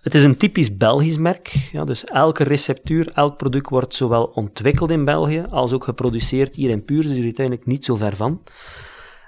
Het 0.00 0.14
is 0.14 0.22
een 0.22 0.36
typisch 0.36 0.76
Belgisch 0.76 1.18
merk. 1.18 1.68
Ja, 1.72 1.84
dus 1.84 2.04
elke 2.04 2.44
receptuur, 2.44 3.10
elk 3.14 3.36
product 3.36 3.68
wordt 3.68 3.94
zowel 3.94 4.24
ontwikkeld 4.24 4.90
in 4.90 5.04
België 5.04 5.42
als 5.50 5.72
ook 5.72 5.84
geproduceerd 5.84 6.54
hier 6.54 6.70
in 6.70 6.84
Puur, 6.84 7.02
dus 7.02 7.16
er 7.16 7.22
uiteindelijk 7.22 7.66
niet 7.66 7.84
zo 7.84 7.96
ver 7.96 8.16
van. 8.16 8.42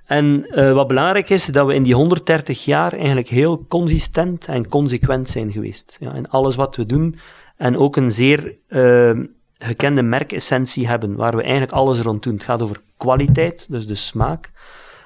En 0.04 0.46
uh, 0.48 0.72
wat 0.72 0.86
belangrijk 0.86 1.30
is, 1.30 1.46
dat 1.46 1.66
we 1.66 1.74
in 1.74 1.82
die 1.82 1.94
130 1.94 2.64
jaar 2.64 2.92
eigenlijk 2.92 3.28
heel 3.28 3.66
consistent 3.68 4.46
en 4.46 4.68
consequent 4.68 5.28
zijn 5.28 5.52
geweest. 5.52 5.96
Ja, 6.00 6.12
in 6.12 6.28
alles 6.28 6.56
wat 6.56 6.76
we 6.76 6.86
doen. 6.86 7.18
En 7.56 7.76
ook 7.76 7.96
een 7.96 8.12
zeer 8.12 8.56
uh, 8.68 9.10
gekende 9.58 10.02
merkessentie 10.02 10.88
hebben, 10.88 11.16
waar 11.16 11.36
we 11.36 11.42
eigenlijk 11.42 11.72
alles 11.72 12.00
rond 12.00 12.22
doen. 12.22 12.34
Het 12.34 12.44
gaat 12.44 12.62
over 12.62 12.80
kwaliteit, 12.96 13.66
dus 13.70 13.86
de 13.86 13.94
smaak. 13.94 14.50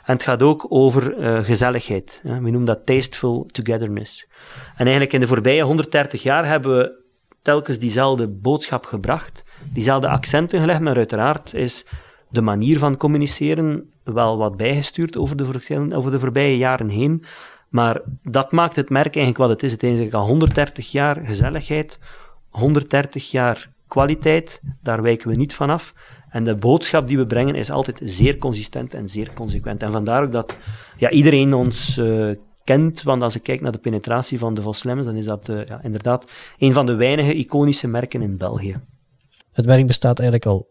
En 0.04 0.12
het 0.12 0.22
gaat 0.22 0.42
ook 0.42 0.66
over 0.68 1.18
uh, 1.18 1.44
gezelligheid. 1.44 2.20
We 2.22 2.30
noemen 2.30 2.64
dat 2.64 2.86
tasteful 2.86 3.48
togetherness. 3.52 4.26
En 4.70 4.84
eigenlijk 4.84 5.12
in 5.12 5.20
de 5.20 5.26
voorbije 5.26 5.62
130 5.62 6.22
jaar 6.22 6.46
hebben 6.46 6.76
we 6.76 7.04
telkens 7.42 7.78
diezelfde 7.78 8.28
boodschap 8.28 8.84
gebracht, 8.84 9.44
diezelfde 9.72 10.08
accenten 10.08 10.60
gelegd, 10.60 10.80
maar 10.80 10.96
uiteraard 10.96 11.54
is 11.54 11.86
de 12.28 12.42
manier 12.42 12.78
van 12.78 12.96
communiceren 12.96 13.90
wel 14.14 14.38
wat 14.38 14.56
bijgestuurd 14.56 15.16
over 15.16 15.36
de, 15.36 15.94
over 15.94 16.10
de 16.10 16.18
voorbije 16.18 16.56
jaren 16.56 16.88
heen. 16.88 17.24
Maar 17.68 18.00
dat 18.22 18.52
maakt 18.52 18.76
het 18.76 18.90
merk 18.90 19.16
eigenlijk 19.16 19.36
wat 19.36 19.48
het 19.48 19.62
is. 19.62 19.72
Het 19.72 19.82
is 19.82 19.88
eigenlijk 19.88 20.16
al 20.16 20.26
130 20.26 20.92
jaar 20.92 21.20
gezelligheid, 21.24 21.98
130 22.48 23.30
jaar 23.30 23.70
kwaliteit, 23.88 24.60
daar 24.82 25.02
wijken 25.02 25.28
we 25.28 25.36
niet 25.36 25.54
van 25.54 25.70
af. 25.70 25.94
En 26.28 26.44
de 26.44 26.56
boodschap 26.56 27.08
die 27.08 27.16
we 27.16 27.26
brengen 27.26 27.54
is 27.54 27.70
altijd 27.70 28.00
zeer 28.04 28.38
consistent 28.38 28.94
en 28.94 29.08
zeer 29.08 29.30
consequent. 29.34 29.82
En 29.82 29.90
vandaar 29.90 30.22
ook 30.22 30.32
dat 30.32 30.56
ja, 30.96 31.10
iedereen 31.10 31.54
ons 31.54 31.98
uh, 31.98 32.34
kent, 32.64 33.02
want 33.02 33.22
als 33.22 33.34
ik 33.34 33.42
kijk 33.42 33.60
naar 33.60 33.72
de 33.72 33.78
penetratie 33.78 34.38
van 34.38 34.54
de 34.54 34.62
Vos 34.62 34.82
Lemmens, 34.82 35.06
dan 35.06 35.16
is 35.16 35.24
dat 35.24 35.48
uh, 35.48 35.64
ja, 35.64 35.82
inderdaad 35.82 36.26
een 36.58 36.72
van 36.72 36.86
de 36.86 36.94
weinige 36.94 37.34
iconische 37.34 37.88
merken 37.88 38.22
in 38.22 38.36
België. 38.36 38.80
Het 39.52 39.66
merk 39.66 39.86
bestaat 39.86 40.18
eigenlijk 40.18 40.48
al 40.48 40.68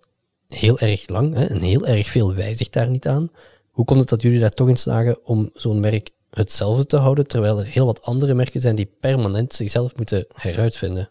heel 0.48 0.80
erg 0.80 1.10
lang 1.10 1.36
hè, 1.36 1.46
en 1.46 1.62
heel 1.62 1.86
erg 1.86 2.08
veel 2.08 2.34
wijzigt 2.34 2.74
daar 2.74 2.90
niet 2.90 3.08
aan. 3.08 3.30
Hoe 3.72 3.86
komt 3.86 4.00
het 4.00 4.10
dat 4.10 4.22
jullie 4.22 4.40
daar 4.40 4.50
toch 4.50 4.68
in 4.70 4.78
slagen 4.78 5.18
om 5.24 5.50
zo'n 5.54 5.80
merk 5.80 6.10
hetzelfde 6.30 6.86
te 6.86 6.98
houden, 6.98 7.28
terwijl 7.28 7.60
er 7.60 7.66
heel 7.66 7.86
wat 7.86 8.02
andere 8.02 8.34
merken 8.34 8.60
zijn 8.60 8.75
die 8.75 8.92
permanent 9.00 9.54
zichzelf 9.54 9.96
moeten 9.96 10.25
heruitvinden? 10.34 11.10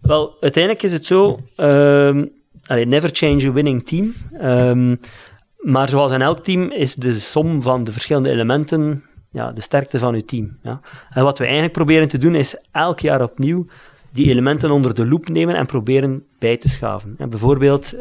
Wel, 0.00 0.36
uiteindelijk 0.40 0.82
is 0.82 0.92
het 0.92 1.06
zo, 1.06 1.40
um, 1.56 2.32
never 2.66 3.10
change 3.12 3.46
a 3.46 3.52
winning 3.52 3.86
team. 3.86 4.14
Um, 4.42 5.00
maar 5.58 5.88
zoals 5.88 6.12
in 6.12 6.22
elk 6.22 6.44
team 6.44 6.70
is 6.70 6.94
de 6.94 7.18
som 7.18 7.62
van 7.62 7.84
de 7.84 7.92
verschillende 7.92 8.30
elementen 8.30 9.04
ja, 9.30 9.52
de 9.52 9.60
sterkte 9.60 9.98
van 9.98 10.14
uw 10.14 10.24
team. 10.24 10.58
Ja. 10.62 10.80
En 11.10 11.24
wat 11.24 11.38
we 11.38 11.44
eigenlijk 11.44 11.74
proberen 11.74 12.08
te 12.08 12.18
doen 12.18 12.34
is 12.34 12.56
elk 12.72 13.00
jaar 13.00 13.22
opnieuw 13.22 13.66
die 14.14 14.30
elementen 14.30 14.70
onder 14.70 14.94
de 14.94 15.06
loep 15.06 15.28
nemen 15.28 15.54
en 15.54 15.66
proberen 15.66 16.24
bij 16.38 16.56
te 16.56 16.68
schaven. 16.68 17.14
En 17.18 17.30
bijvoorbeeld, 17.30 17.94
uh, 17.94 18.00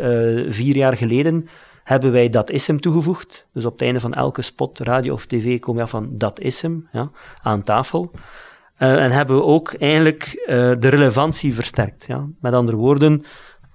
vier 0.50 0.75
jaar 0.75 0.98
geleden 0.98 1.48
hebben 1.84 2.12
wij 2.12 2.29
dat 2.29 2.50
is 2.50 2.67
hem 2.67 2.79
toegevoegd. 2.79 3.48
Dus 3.53 3.65
op 3.65 3.72
het 3.72 3.82
einde 3.82 4.00
van 4.00 4.13
elke 4.13 4.41
spot, 4.41 4.79
radio 4.79 5.13
of 5.13 5.25
tv, 5.25 5.60
kom 5.60 5.75
je 5.75 5.82
af 5.82 5.89
van 5.89 6.10
dat 6.12 6.39
is 6.39 6.62
hem 6.62 6.88
ja, 6.91 7.12
aan 7.41 7.62
tafel. 7.62 8.12
en 8.77 9.12
hebben 9.12 9.36
we 9.36 9.43
ook 9.43 9.74
eigenlijk 9.74 10.43
de 10.79 10.88
relevantie 10.89 11.53
versterkt. 11.53 12.05
Ja? 12.08 12.27
Met 12.41 12.53
andere 12.53 12.77
woorden, 12.77 13.24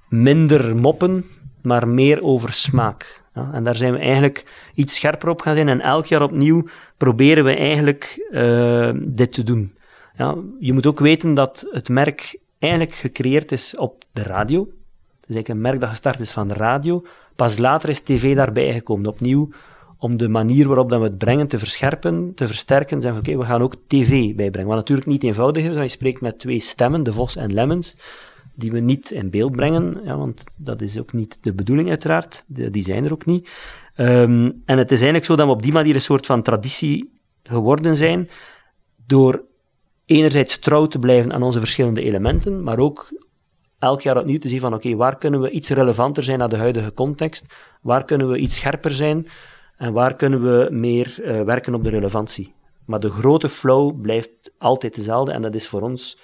minder 0.08 0.76
moppen, 0.76 1.24
maar 1.62 1.88
meer 1.88 2.22
over 2.22 2.52
smaak. 2.52 3.22
Ja? 3.34 3.50
En 3.52 3.64
daar 3.64 3.76
zijn 3.76 3.92
we 3.92 3.98
eigenlijk 3.98 4.70
iets 4.74 4.94
scherper 4.94 5.28
op 5.28 5.40
gaan 5.40 5.54
zijn. 5.54 5.68
En 5.68 5.80
elk 5.80 6.06
jaar 6.06 6.22
opnieuw 6.22 6.64
proberen 6.96 7.44
we 7.44 7.54
eigenlijk 7.54 8.30
dit 8.94 9.32
te 9.32 9.42
doen. 9.42 9.77
Ja, 10.18 10.36
je 10.60 10.72
moet 10.72 10.86
ook 10.86 10.98
weten 10.98 11.34
dat 11.34 11.66
het 11.70 11.88
merk 11.88 12.38
eigenlijk 12.58 12.94
gecreëerd 12.94 13.52
is 13.52 13.76
op 13.76 14.04
de 14.12 14.22
radio. 14.22 14.60
Het 14.60 15.28
is 15.28 15.34
eigenlijk 15.34 15.48
een 15.48 15.60
merk 15.60 15.80
dat 15.80 15.88
gestart 15.88 16.20
is 16.20 16.30
van 16.30 16.48
de 16.48 16.54
radio. 16.54 17.04
Pas 17.36 17.58
later 17.58 17.88
is 17.88 18.00
tv 18.00 18.34
daarbij 18.34 18.72
gekomen. 18.72 19.06
Opnieuw 19.06 19.48
om 19.98 20.16
de 20.16 20.28
manier 20.28 20.66
waarop 20.66 20.90
dat 20.90 21.00
we 21.00 21.04
het 21.04 21.18
brengen 21.18 21.48
te 21.48 21.58
verscherpen, 21.58 22.32
te 22.34 22.46
versterken. 22.46 23.00
Zeggen 23.00 23.20
oké, 23.20 23.36
we 23.36 23.44
gaan 23.44 23.62
ook 23.62 23.74
tv 23.86 24.34
bijbrengen. 24.34 24.68
Wat 24.68 24.78
natuurlijk 24.78 25.06
niet 25.06 25.22
eenvoudig 25.22 25.62
is, 25.62 25.68
want 25.68 25.82
je 25.82 25.96
spreekt 25.96 26.20
met 26.20 26.38
twee 26.38 26.60
stemmen, 26.60 27.02
de 27.02 27.12
Vos 27.12 27.36
en 27.36 27.54
Lemmens, 27.54 27.96
die 28.54 28.72
we 28.72 28.80
niet 28.80 29.10
in 29.10 29.30
beeld 29.30 29.52
brengen, 29.52 30.00
ja, 30.04 30.16
want 30.16 30.44
dat 30.56 30.80
is 30.80 30.98
ook 30.98 31.12
niet 31.12 31.38
de 31.40 31.54
bedoeling 31.54 31.88
uiteraard. 31.88 32.44
die 32.46 32.82
zijn 32.82 33.04
er 33.04 33.12
ook 33.12 33.26
niet. 33.26 33.48
Um, 33.96 34.62
en 34.64 34.78
het 34.78 34.90
is 34.90 34.98
eigenlijk 34.98 35.24
zo 35.24 35.36
dat 35.36 35.46
we 35.46 35.52
op 35.52 35.62
die 35.62 35.72
manier 35.72 35.94
een 35.94 36.00
soort 36.00 36.26
van 36.26 36.42
traditie 36.42 37.12
geworden 37.42 37.96
zijn, 37.96 38.28
door 39.06 39.46
enerzijds 40.08 40.58
trouw 40.58 40.86
te 40.86 40.98
blijven 40.98 41.32
aan 41.32 41.42
onze 41.42 41.58
verschillende 41.58 42.02
elementen, 42.02 42.62
maar 42.62 42.78
ook 42.78 43.12
elk 43.78 44.00
jaar 44.00 44.18
opnieuw 44.18 44.38
te 44.38 44.48
zien 44.48 44.60
van 44.60 44.74
oké, 44.74 44.96
waar 44.96 45.18
kunnen 45.18 45.40
we 45.40 45.50
iets 45.50 45.68
relevanter 45.68 46.24
zijn 46.24 46.38
naar 46.38 46.48
de 46.48 46.56
huidige 46.56 46.92
context, 46.92 47.46
waar 47.82 48.04
kunnen 48.04 48.28
we 48.28 48.38
iets 48.38 48.54
scherper 48.54 48.94
zijn 48.94 49.28
en 49.76 49.92
waar 49.92 50.16
kunnen 50.16 50.42
we 50.42 50.68
meer 50.70 51.16
uh, 51.20 51.40
werken 51.40 51.74
op 51.74 51.84
de 51.84 51.90
relevantie. 51.90 52.54
Maar 52.86 53.00
de 53.00 53.10
grote 53.10 53.48
flow 53.48 54.00
blijft 54.00 54.50
altijd 54.58 54.94
dezelfde 54.94 55.32
en 55.32 55.42
dat 55.42 55.54
is 55.54 55.66
voor 55.66 55.82
ons 55.82 56.18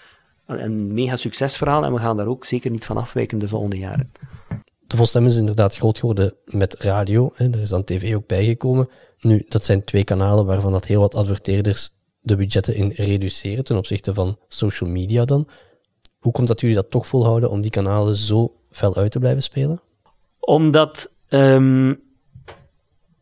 een 0.46 0.92
mega 0.92 1.16
succesverhaal 1.16 1.84
en 1.84 1.92
we 1.92 1.98
gaan 1.98 2.16
daar 2.16 2.26
ook 2.26 2.44
zeker 2.44 2.70
niet 2.70 2.84
van 2.84 2.96
afwijken 2.96 3.38
de 3.38 3.48
volgende 3.48 3.78
jaren. 3.78 4.12
De 4.86 4.96
Volstem 4.96 5.26
is 5.26 5.36
inderdaad 5.36 5.76
groot 5.76 5.98
geworden 5.98 6.34
met 6.44 6.74
radio, 6.74 7.30
hè. 7.34 7.50
er 7.50 7.60
is 7.60 7.68
dan 7.68 7.84
tv 7.84 8.14
ook 8.14 8.26
bijgekomen. 8.26 8.88
Nu, 9.20 9.44
dat 9.48 9.64
zijn 9.64 9.84
twee 9.84 10.04
kanalen 10.04 10.46
waarvan 10.46 10.72
dat 10.72 10.84
heel 10.84 11.00
wat 11.00 11.14
adverteerders 11.14 11.90
de 12.24 12.36
budgetten 12.36 12.74
in 12.74 12.92
reduceren 12.96 13.64
ten 13.64 13.76
opzichte 13.76 14.14
van 14.14 14.38
social 14.48 14.90
media 14.90 15.24
dan. 15.24 15.48
Hoe 16.18 16.32
komt 16.32 16.48
dat 16.48 16.60
jullie 16.60 16.76
dat 16.76 16.90
toch 16.90 17.06
volhouden 17.06 17.50
om 17.50 17.60
die 17.60 17.70
kanalen 17.70 18.16
zo 18.16 18.54
fel 18.70 18.96
uit 18.96 19.10
te 19.10 19.18
blijven 19.18 19.42
spelen? 19.42 19.80
Omdat, 20.40 21.12
um, 21.28 22.00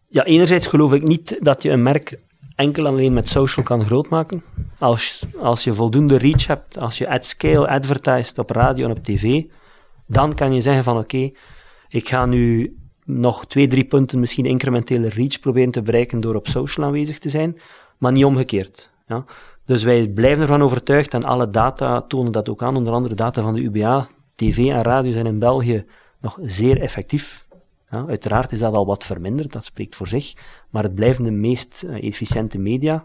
ja, 0.09 0.25
enerzijds 0.25 0.67
geloof 0.67 0.93
ik 0.93 1.03
niet 1.03 1.37
dat 1.41 1.63
je 1.63 1.71
een 1.71 1.83
merk 1.83 2.19
enkel 2.55 2.87
alleen 2.87 3.13
met 3.13 3.29
social 3.29 3.65
kan 3.65 3.85
grootmaken. 3.85 4.43
Als, 4.79 5.23
als 5.39 5.65
je 5.65 5.75
voldoende 5.75 6.17
reach 6.17 6.47
hebt, 6.47 6.79
als 6.79 6.99
je 6.99 7.09
at 7.09 7.27
scale 7.27 7.69
advertised 7.69 8.39
op 8.39 8.51
radio 8.51 8.85
en 8.85 8.91
op 8.91 9.05
tv, 9.05 9.43
dan 10.07 10.35
kan 10.35 10.53
je 10.53 10.61
zeggen 10.61 10.85
van 10.85 10.99
oké, 10.99 11.31
ik 11.89 12.09
ga 12.09 12.27
nu 12.27 12.77
nog 13.05 13.47
twee, 13.47 13.67
drie 13.67 13.85
punten 13.85 14.21
misschien 14.21 14.47
incrementele 14.47 15.09
reach 15.09 15.41
proberen 15.41 15.71
te 15.71 15.83
bereiken 15.83 16.21
door 16.21 16.35
op 16.35 16.49
social 16.49 16.87
aanwezig 16.87 17.19
te 17.19 17.29
zijn, 17.29 17.59
maar 17.99 18.13
niet 18.13 18.25
omgekeerd. 18.25 18.91
Dus 19.65 19.83
wij 19.83 20.09
blijven 20.09 20.43
ervan 20.43 20.63
overtuigd 20.63 21.15
en 21.15 21.25
alle 21.25 21.51
data 21.51 22.01
tonen 22.01 22.33
dat 22.33 22.49
ook 22.49 22.63
aan, 22.63 22.77
onder 22.77 22.93
andere 22.93 23.15
data 23.15 23.43
van 23.43 23.55
de 23.55 23.61
UBA. 23.61 24.09
TV 24.35 24.69
en 24.69 24.83
radio 24.83 25.13
zijn 25.13 25.27
in 25.27 25.39
België 25.39 25.85
nog 26.21 26.39
zeer 26.43 26.81
effectief. 26.81 27.47
Ja, 27.91 28.05
uiteraard 28.09 28.53
is 28.53 28.59
dat 28.59 28.75
al 28.75 28.87
wat 28.87 29.05
verminderd, 29.05 29.53
dat 29.53 29.65
spreekt 29.65 29.97
voor 29.97 30.09
zich, 30.09 30.33
maar 30.71 30.83
het 30.83 30.95
blijven 30.95 31.25
de 31.25 31.31
meest 31.31 31.83
eh, 31.89 32.07
efficiënte 32.09 32.59
media. 32.59 33.05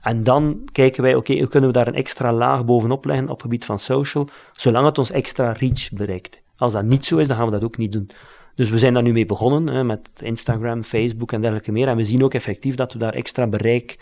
En 0.00 0.22
dan 0.22 0.68
kijken 0.72 1.02
wij, 1.02 1.14
oké, 1.14 1.46
kunnen 1.46 1.70
we 1.70 1.76
daar 1.76 1.86
een 1.86 1.94
extra 1.94 2.32
laag 2.32 2.64
bovenop 2.64 3.04
leggen 3.04 3.24
op 3.24 3.30
het 3.30 3.42
gebied 3.42 3.64
van 3.64 3.78
social, 3.78 4.28
zolang 4.52 4.86
het 4.86 4.98
ons 4.98 5.10
extra 5.10 5.52
reach 5.52 5.90
bereikt. 5.92 6.42
Als 6.56 6.72
dat 6.72 6.84
niet 6.84 7.04
zo 7.04 7.16
is, 7.16 7.28
dan 7.28 7.36
gaan 7.36 7.46
we 7.46 7.52
dat 7.52 7.64
ook 7.64 7.76
niet 7.76 7.92
doen. 7.92 8.10
Dus 8.54 8.68
we 8.68 8.78
zijn 8.78 8.94
daar 8.94 9.02
nu 9.02 9.12
mee 9.12 9.26
begonnen, 9.26 9.74
hè, 9.74 9.84
met 9.84 10.10
Instagram, 10.22 10.82
Facebook 10.82 11.32
en 11.32 11.40
dergelijke 11.40 11.72
meer. 11.72 11.88
En 11.88 11.96
we 11.96 12.04
zien 12.04 12.24
ook 12.24 12.34
effectief 12.34 12.74
dat 12.74 12.92
we 12.92 12.98
daar 12.98 13.14
extra 13.14 13.46
bereik 13.46 13.98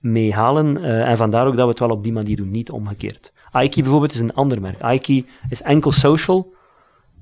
mee 0.00 0.32
halen. 0.32 0.78
Uh, 0.78 1.08
en 1.08 1.16
vandaar 1.16 1.46
ook 1.46 1.56
dat 1.56 1.64
we 1.64 1.70
het 1.70 1.78
wel 1.78 1.90
op 1.90 2.02
die 2.02 2.12
manier 2.12 2.36
doen, 2.36 2.50
niet 2.50 2.70
omgekeerd. 2.70 3.32
Aiki 3.50 3.82
bijvoorbeeld 3.82 4.12
is 4.12 4.20
een 4.20 4.34
ander 4.34 4.60
merk. 4.60 4.82
Aiki 4.82 5.26
is 5.48 5.62
enkel 5.62 5.92
social. 5.92 6.52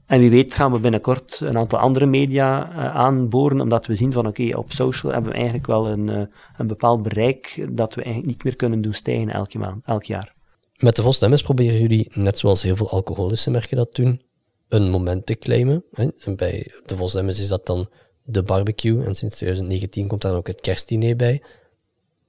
En 0.06 0.20
wie 0.20 0.30
weet 0.30 0.54
gaan 0.54 0.72
we 0.72 0.80
binnenkort 0.80 1.40
een 1.44 1.58
aantal 1.58 1.78
andere 1.78 2.06
media 2.06 2.70
uh, 2.72 2.94
aanboren, 2.94 3.60
omdat 3.60 3.86
we 3.86 3.94
zien 3.94 4.12
van 4.12 4.26
oké, 4.26 4.56
op 4.56 4.72
social 4.72 5.12
hebben 5.12 5.30
we 5.30 5.36
eigenlijk 5.36 5.66
wel 5.66 5.88
een, 5.88 6.10
uh, 6.10 6.22
een 6.56 6.66
bepaald 6.66 7.02
bereik 7.02 7.66
dat 7.70 7.94
we 7.94 8.02
eigenlijk 8.02 8.32
niet 8.32 8.44
meer 8.44 8.56
kunnen 8.56 8.80
doen 8.80 8.92
stijgen 8.92 9.30
elke 9.30 9.58
maand, 9.58 9.84
elk 9.84 10.04
jaar. 10.04 10.34
Met 10.76 10.96
de 10.96 11.02
Vos 11.02 11.42
proberen 11.42 11.80
jullie, 11.80 12.10
net 12.14 12.38
zoals 12.38 12.62
heel 12.62 12.76
veel 12.76 12.90
alcoholische 12.90 13.50
merken 13.50 13.76
dat 13.76 13.94
doen, 13.94 14.22
een 14.68 14.90
moment 14.90 15.26
te 15.26 15.38
claimen. 15.38 15.84
En 15.92 16.36
bij 16.36 16.72
de 16.86 16.96
Vos 16.96 17.14
is 17.14 17.48
dat 17.48 17.66
dan 17.66 17.88
de 18.22 18.42
barbecue. 18.42 19.04
En 19.04 19.14
sinds 19.14 19.36
2019 19.36 20.06
komt 20.06 20.22
daar 20.22 20.34
ook 20.34 20.46
het 20.46 20.60
kerstdiner 20.60 21.16
bij. 21.16 21.42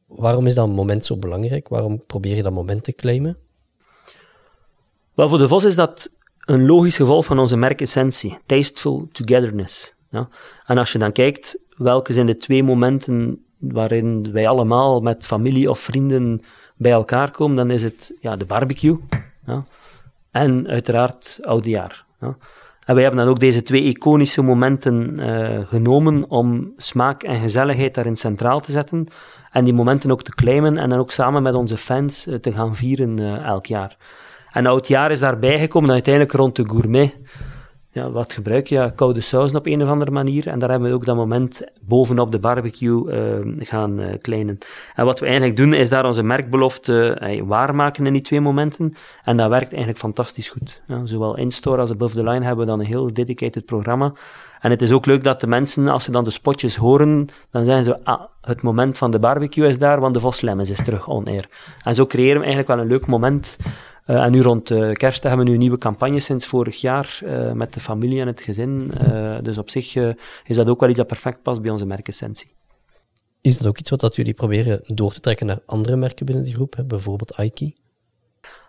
Waarom 0.09 0.47
is 0.47 0.55
dat 0.55 0.67
moment 0.67 1.05
zo 1.05 1.17
belangrijk? 1.17 1.67
Waarom 1.67 2.05
probeer 2.05 2.35
je 2.35 2.41
dat 2.41 2.53
moment 2.53 2.83
te 2.83 2.93
claimen? 2.93 3.37
Wel, 5.13 5.29
voor 5.29 5.37
de 5.37 5.47
Vos 5.47 5.63
is 5.63 5.75
dat 5.75 6.11
een 6.39 6.65
logisch 6.65 6.95
gevolg 6.95 7.25
van 7.25 7.39
onze 7.39 7.57
merkessentie. 7.57 8.37
Tasteful 8.45 9.07
togetherness. 9.11 9.93
En 10.65 10.77
als 10.77 10.91
je 10.91 10.97
dan 10.97 11.11
kijkt, 11.11 11.57
welke 11.75 12.13
zijn 12.13 12.25
de 12.25 12.37
twee 12.37 12.63
momenten 12.63 13.43
waarin 13.57 14.31
wij 14.31 14.47
allemaal 14.47 15.01
met 15.01 15.25
familie 15.25 15.69
of 15.69 15.79
vrienden 15.79 16.41
bij 16.75 16.91
elkaar 16.91 17.31
komen, 17.31 17.55
dan 17.55 17.71
is 17.71 17.83
het 17.83 18.13
ja, 18.19 18.35
de 18.35 18.45
barbecue 18.45 18.97
ja? 19.45 19.65
en 20.31 20.67
uiteraard 20.67 21.39
oudejaar. 21.41 22.05
Ja? 22.21 22.37
En 22.85 22.93
wij 22.93 23.03
hebben 23.03 23.23
dan 23.23 23.33
ook 23.33 23.39
deze 23.39 23.63
twee 23.63 23.83
iconische 23.83 24.41
momenten 24.41 25.19
uh, 25.19 25.59
genomen 25.67 26.29
om 26.29 26.73
smaak 26.77 27.23
en 27.23 27.35
gezelligheid 27.35 27.93
daarin 27.93 28.15
centraal 28.15 28.59
te 28.59 28.71
zetten. 28.71 29.07
En 29.51 29.63
die 29.63 29.73
momenten 29.73 30.11
ook 30.11 30.23
te 30.23 30.35
claimen 30.35 30.77
en 30.77 30.89
dan 30.89 30.99
ook 30.99 31.11
samen 31.11 31.43
met 31.43 31.53
onze 31.53 31.77
fans 31.77 32.27
uh, 32.27 32.35
te 32.35 32.51
gaan 32.51 32.75
vieren 32.75 33.17
uh, 33.17 33.45
elk 33.45 33.65
jaar. 33.65 33.97
En 34.51 34.65
oud 34.65 34.87
jaar 34.87 35.11
is 35.11 35.19
daarbij 35.19 35.59
gekomen 35.59 35.91
uiteindelijk 35.91 36.33
rond 36.33 36.55
de 36.55 36.69
gourmet. 36.69 37.15
Wat 38.07 38.33
gebruik 38.33 38.67
je? 38.67 38.91
Koude 38.95 39.21
sausen 39.21 39.57
op 39.57 39.65
een 39.65 39.81
of 39.83 39.89
andere 39.89 40.11
manier. 40.11 40.47
En 40.47 40.59
daar 40.59 40.69
hebben 40.69 40.89
we 40.89 40.95
ook 40.95 41.05
dat 41.05 41.15
moment 41.15 41.63
bovenop 41.81 42.31
de 42.31 42.39
barbecue 42.39 43.11
uh, 43.11 43.65
gaan 43.65 43.99
uh, 43.99 44.07
kleinen. 44.21 44.57
En 44.95 45.05
wat 45.05 45.19
we 45.19 45.25
eigenlijk 45.25 45.57
doen, 45.57 45.73
is 45.73 45.89
daar 45.89 46.05
onze 46.05 46.23
merkbelofte 46.23 47.21
uh, 47.23 47.41
waarmaken 47.45 48.05
in 48.05 48.13
die 48.13 48.21
twee 48.21 48.41
momenten. 48.41 48.93
En 49.23 49.37
dat 49.37 49.49
werkt 49.49 49.69
eigenlijk 49.69 49.99
fantastisch 49.99 50.49
goed. 50.49 50.81
Ja, 50.87 51.05
zowel 51.05 51.37
in-store 51.37 51.81
als 51.81 51.91
above 51.91 52.15
the 52.15 52.23
line 52.23 52.45
hebben 52.45 52.65
we 52.65 52.71
dan 52.71 52.79
een 52.79 52.85
heel 52.85 53.13
dedicated 53.13 53.65
programma. 53.65 54.13
En 54.59 54.69
het 54.69 54.81
is 54.81 54.91
ook 54.91 55.05
leuk 55.05 55.23
dat 55.23 55.41
de 55.41 55.47
mensen, 55.47 55.87
als 55.87 56.03
ze 56.03 56.11
dan 56.11 56.23
de 56.23 56.29
spotjes 56.29 56.75
horen, 56.75 57.27
dan 57.51 57.65
zeggen 57.65 57.83
ze, 57.83 58.03
ah, 58.03 58.21
het 58.41 58.61
moment 58.61 58.97
van 58.97 59.11
de 59.11 59.19
barbecue 59.19 59.67
is 59.67 59.79
daar, 59.79 59.99
want 59.99 60.13
de 60.13 60.19
Vos 60.19 60.41
Lemmens 60.41 60.69
is 60.69 60.83
terug 60.83 61.07
on 61.07 61.25
air. 61.25 61.49
En 61.83 61.95
zo 61.95 62.05
creëren 62.05 62.37
we 62.39 62.45
eigenlijk 62.45 62.67
wel 62.67 62.79
een 62.79 62.91
leuk 62.91 63.07
moment 63.07 63.57
uh, 64.09 64.23
en 64.23 64.31
nu 64.31 64.41
rond 64.41 64.71
uh, 64.71 64.91
kerst 64.91 65.23
hebben 65.23 65.39
we 65.39 65.45
nu 65.45 65.53
een 65.53 65.59
nieuwe 65.59 65.77
campagne 65.77 66.19
sinds 66.19 66.45
vorig 66.45 66.81
jaar 66.81 67.19
uh, 67.23 67.51
met 67.51 67.73
de 67.73 67.79
familie 67.79 68.21
en 68.21 68.27
het 68.27 68.41
gezin. 68.41 68.91
dus 69.43 69.57
op 69.57 69.69
zich 69.69 69.95
is 70.43 70.55
dat 70.55 70.69
ook 70.69 70.79
wel 70.79 70.89
iets 70.89 70.97
dat 70.97 71.07
perfect 71.07 71.41
past 71.41 71.61
bij 71.61 71.71
onze 71.71 71.85
merkessentie. 71.85 72.51
Is 73.41 73.57
dat 73.57 73.67
ook 73.67 73.77
iets 73.77 73.89
wat 73.89 73.99
dat 73.99 74.15
jullie 74.15 74.33
proberen 74.33 74.81
door 74.85 75.13
te 75.13 75.19
trekken 75.19 75.45
naar 75.45 75.59
andere 75.65 75.95
merken 75.95 76.25
binnen 76.25 76.43
die 76.43 76.53
groep, 76.53 76.75
hè? 76.75 76.83
bijvoorbeeld 76.83 77.35
Aiki? 77.35 77.75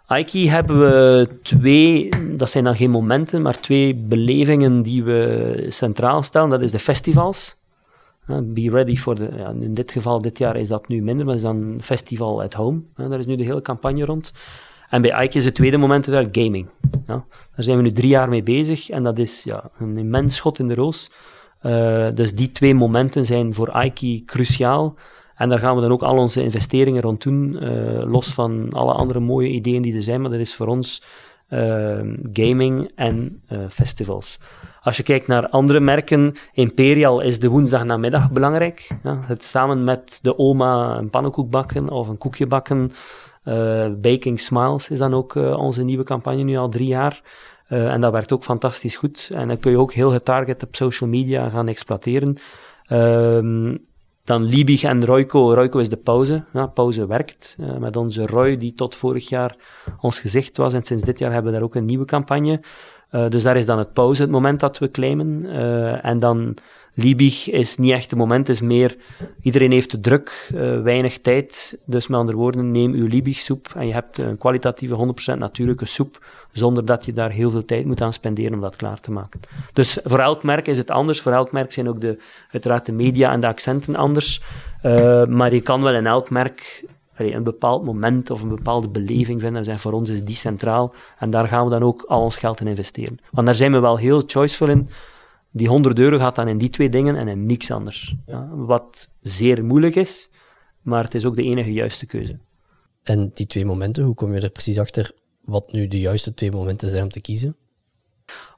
Aiki 0.06 0.48
hebben 0.48 0.80
we 0.80 1.28
twee, 1.42 2.08
dat 2.36 2.50
zijn 2.50 2.64
dan 2.64 2.74
geen 2.74 2.90
momenten, 2.90 3.42
maar 3.42 3.60
twee 3.60 3.94
belevingen 3.94 4.82
die 4.82 5.04
we 5.04 5.66
centraal 5.68 6.22
stellen. 6.22 6.48
Dat 6.48 6.62
is 6.62 6.70
de 6.70 6.78
festivals. 6.78 7.56
Be 8.26 8.70
ready 8.70 8.96
for 8.96 9.14
the, 9.14 9.30
ja, 9.36 9.48
in 9.48 9.74
dit 9.74 9.92
geval, 9.92 10.20
dit 10.20 10.38
jaar 10.38 10.56
is 10.56 10.68
dat 10.68 10.88
nu 10.88 11.02
minder, 11.02 11.26
maar 11.26 11.34
is 11.34 11.42
dan 11.42 11.78
Festival 11.80 12.42
at 12.42 12.54
Home. 12.54 12.80
Daar 12.94 13.18
is 13.18 13.26
nu 13.26 13.36
de 13.36 13.44
hele 13.44 13.62
campagne 13.62 14.04
rond. 14.04 14.32
En 14.90 15.02
bij 15.02 15.24
Ike 15.24 15.38
is 15.38 15.44
het 15.44 15.54
tweede 15.54 15.76
moment 15.76 16.08
uiteraard 16.08 16.36
gaming. 16.44 16.68
Ja. 17.06 17.24
Daar 17.54 17.64
zijn 17.64 17.76
we 17.76 17.82
nu 17.82 17.92
drie 17.92 18.08
jaar 18.08 18.28
mee 18.28 18.42
bezig 18.42 18.90
en 18.90 19.02
dat 19.02 19.18
is 19.18 19.42
ja, 19.44 19.70
een 19.78 19.98
immens 19.98 20.36
schot 20.36 20.58
in 20.58 20.68
de 20.68 20.74
roos. 20.74 21.10
Uh, 21.62 22.06
dus 22.14 22.34
die 22.34 22.50
twee 22.50 22.74
momenten 22.74 23.24
zijn 23.24 23.54
voor 23.54 23.82
Ike 23.82 24.22
cruciaal. 24.24 24.94
En 25.34 25.48
daar 25.48 25.58
gaan 25.58 25.74
we 25.74 25.80
dan 25.80 25.92
ook 25.92 26.02
al 26.02 26.16
onze 26.16 26.42
investeringen 26.42 27.02
rond 27.02 27.22
doen, 27.22 27.58
uh, 27.62 28.10
los 28.10 28.34
van 28.34 28.66
alle 28.70 28.92
andere 28.92 29.20
mooie 29.20 29.48
ideeën 29.48 29.82
die 29.82 29.94
er 29.94 30.02
zijn, 30.02 30.20
maar 30.20 30.30
dat 30.30 30.40
is 30.40 30.54
voor 30.54 30.66
ons 30.66 31.02
uh, 31.48 31.98
gaming 32.32 32.90
en 32.94 33.42
festivals. 33.68 34.38
Als 34.82 34.96
je 34.96 35.02
kijkt 35.02 35.26
naar 35.26 35.48
andere 35.48 35.80
merken, 35.80 36.34
Imperial 36.52 37.20
is 37.20 37.40
de 37.40 37.48
woensdagnamiddag 37.48 38.30
belangrijk. 38.30 38.88
Ja, 39.02 39.18
het 39.22 39.44
samen 39.44 39.84
met 39.84 40.18
de 40.22 40.38
oma 40.38 40.98
een 40.98 41.10
pannenkoek 41.10 41.50
bakken 41.50 41.88
of 41.88 42.08
een 42.08 42.18
koekje 42.18 42.46
bakken, 42.46 42.92
Baking 44.00 44.40
Smiles 44.40 44.90
is 44.90 44.98
dan 44.98 45.14
ook 45.14 45.34
uh, 45.34 45.58
onze 45.58 45.82
nieuwe 45.82 46.04
campagne, 46.04 46.42
nu 46.42 46.56
al 46.56 46.68
drie 46.68 46.86
jaar. 46.86 47.22
Uh, 47.68 47.92
en 47.92 48.00
dat 48.00 48.12
werkt 48.12 48.32
ook 48.32 48.44
fantastisch 48.44 48.96
goed. 48.96 49.30
En 49.34 49.48
dan 49.48 49.58
kun 49.58 49.70
je 49.70 49.78
ook 49.78 49.92
heel 49.92 50.10
getarget 50.10 50.62
op 50.62 50.76
social 50.76 51.10
media 51.10 51.48
gaan 51.48 51.68
exploiteren. 51.68 52.36
Um, 52.88 53.88
Dan 54.24 54.42
Liebig 54.42 54.82
en 54.82 55.04
Royco. 55.04 55.54
Royco 55.54 55.78
is 55.78 55.88
de 55.88 55.96
pauze. 55.96 56.44
Ja, 56.52 56.66
pauze 56.66 57.06
werkt. 57.06 57.56
Met 57.78 57.96
onze 57.96 58.26
Roy, 58.26 58.56
die 58.56 58.74
tot 58.74 58.94
vorig 58.94 59.28
jaar 59.28 59.56
ons 60.00 60.20
gezicht 60.20 60.56
was. 60.56 60.72
En 60.74 60.82
sinds 60.82 61.02
dit 61.02 61.18
jaar 61.18 61.32
hebben 61.32 61.52
we 61.52 61.58
daar 61.58 61.66
ook 61.66 61.74
een 61.74 61.84
nieuwe 61.84 62.04
campagne. 62.04 62.60
Dus 63.28 63.42
daar 63.42 63.56
is 63.56 63.66
dan 63.66 63.78
het 63.78 63.92
pauze, 63.92 64.22
het 64.22 64.30
moment 64.30 64.60
dat 64.60 64.78
we 64.78 64.90
claimen. 64.90 65.46
En 66.02 66.18
dan 66.18 66.56
Liebig 67.02 67.50
is 67.50 67.76
niet 67.76 67.92
echt 67.92 68.10
het 68.10 68.18
moment, 68.18 68.48
is 68.48 68.60
meer 68.60 68.96
iedereen 69.42 69.72
heeft 69.72 69.90
de 69.90 70.00
druk, 70.00 70.50
uh, 70.54 70.82
weinig 70.82 71.18
tijd. 71.18 71.78
Dus 71.84 72.06
met 72.06 72.18
andere 72.18 72.36
woorden, 72.36 72.70
neem 72.70 72.92
uw 72.92 73.06
Liebig 73.06 73.38
soep 73.38 73.68
en 73.74 73.86
je 73.86 73.92
hebt 73.92 74.18
een 74.18 74.38
kwalitatieve 74.38 75.14
100% 75.34 75.38
natuurlijke 75.38 75.86
soep, 75.86 76.24
zonder 76.52 76.84
dat 76.84 77.04
je 77.04 77.12
daar 77.12 77.30
heel 77.30 77.50
veel 77.50 77.64
tijd 77.64 77.84
moet 77.84 78.02
aan 78.02 78.12
spenderen 78.12 78.54
om 78.54 78.60
dat 78.60 78.76
klaar 78.76 79.00
te 79.00 79.10
maken. 79.10 79.40
Dus 79.72 79.98
voor 80.04 80.18
elk 80.18 80.42
merk 80.42 80.66
is 80.68 80.78
het 80.78 80.90
anders. 80.90 81.20
Voor 81.20 81.32
elk 81.32 81.52
merk 81.52 81.72
zijn 81.72 81.88
ook 81.88 82.00
de, 82.00 82.18
uiteraard 82.50 82.86
de 82.86 82.92
media 82.92 83.32
en 83.32 83.40
de 83.40 83.46
accenten 83.46 83.96
anders. 83.96 84.42
Uh, 84.82 85.24
maar 85.24 85.54
je 85.54 85.60
kan 85.60 85.82
wel 85.82 85.94
in 85.94 86.06
elk 86.06 86.30
merk 86.30 86.84
een 87.16 87.42
bepaald 87.42 87.84
moment 87.84 88.30
of 88.30 88.42
een 88.42 88.48
bepaalde 88.48 88.88
beleving 88.88 89.40
vinden. 89.40 89.64
En 89.64 89.78
voor 89.78 89.92
ons 89.92 90.10
is 90.10 90.24
die 90.24 90.36
centraal. 90.36 90.94
En 91.18 91.30
daar 91.30 91.46
gaan 91.46 91.64
we 91.64 91.70
dan 91.70 91.82
ook 91.82 92.04
al 92.08 92.22
ons 92.22 92.36
geld 92.36 92.60
in 92.60 92.66
investeren. 92.66 93.18
Want 93.30 93.46
daar 93.46 93.56
zijn 93.56 93.72
we 93.72 93.78
wel 93.78 93.96
heel 93.96 94.22
choiceful 94.26 94.68
in 94.68 94.88
die 95.50 95.68
100 95.68 95.98
euro 95.98 96.18
gaat 96.18 96.34
dan 96.34 96.48
in 96.48 96.58
die 96.58 96.70
twee 96.70 96.88
dingen 96.88 97.16
en 97.16 97.28
in 97.28 97.46
niks 97.46 97.70
anders. 97.70 98.14
Ja, 98.26 98.48
wat 98.52 99.10
zeer 99.20 99.64
moeilijk 99.64 99.94
is, 99.94 100.30
maar 100.82 101.04
het 101.04 101.14
is 101.14 101.24
ook 101.24 101.36
de 101.36 101.42
enige 101.42 101.72
juiste 101.72 102.06
keuze. 102.06 102.38
En 103.02 103.30
die 103.34 103.46
twee 103.46 103.64
momenten, 103.64 104.04
hoe 104.04 104.14
kom 104.14 104.34
je 104.34 104.40
er 104.40 104.50
precies 104.50 104.78
achter 104.78 105.12
wat 105.44 105.72
nu 105.72 105.88
de 105.88 106.00
juiste 106.00 106.34
twee 106.34 106.52
momenten 106.52 106.88
zijn 106.90 107.02
om 107.02 107.08
te 107.08 107.20
kiezen? 107.20 107.56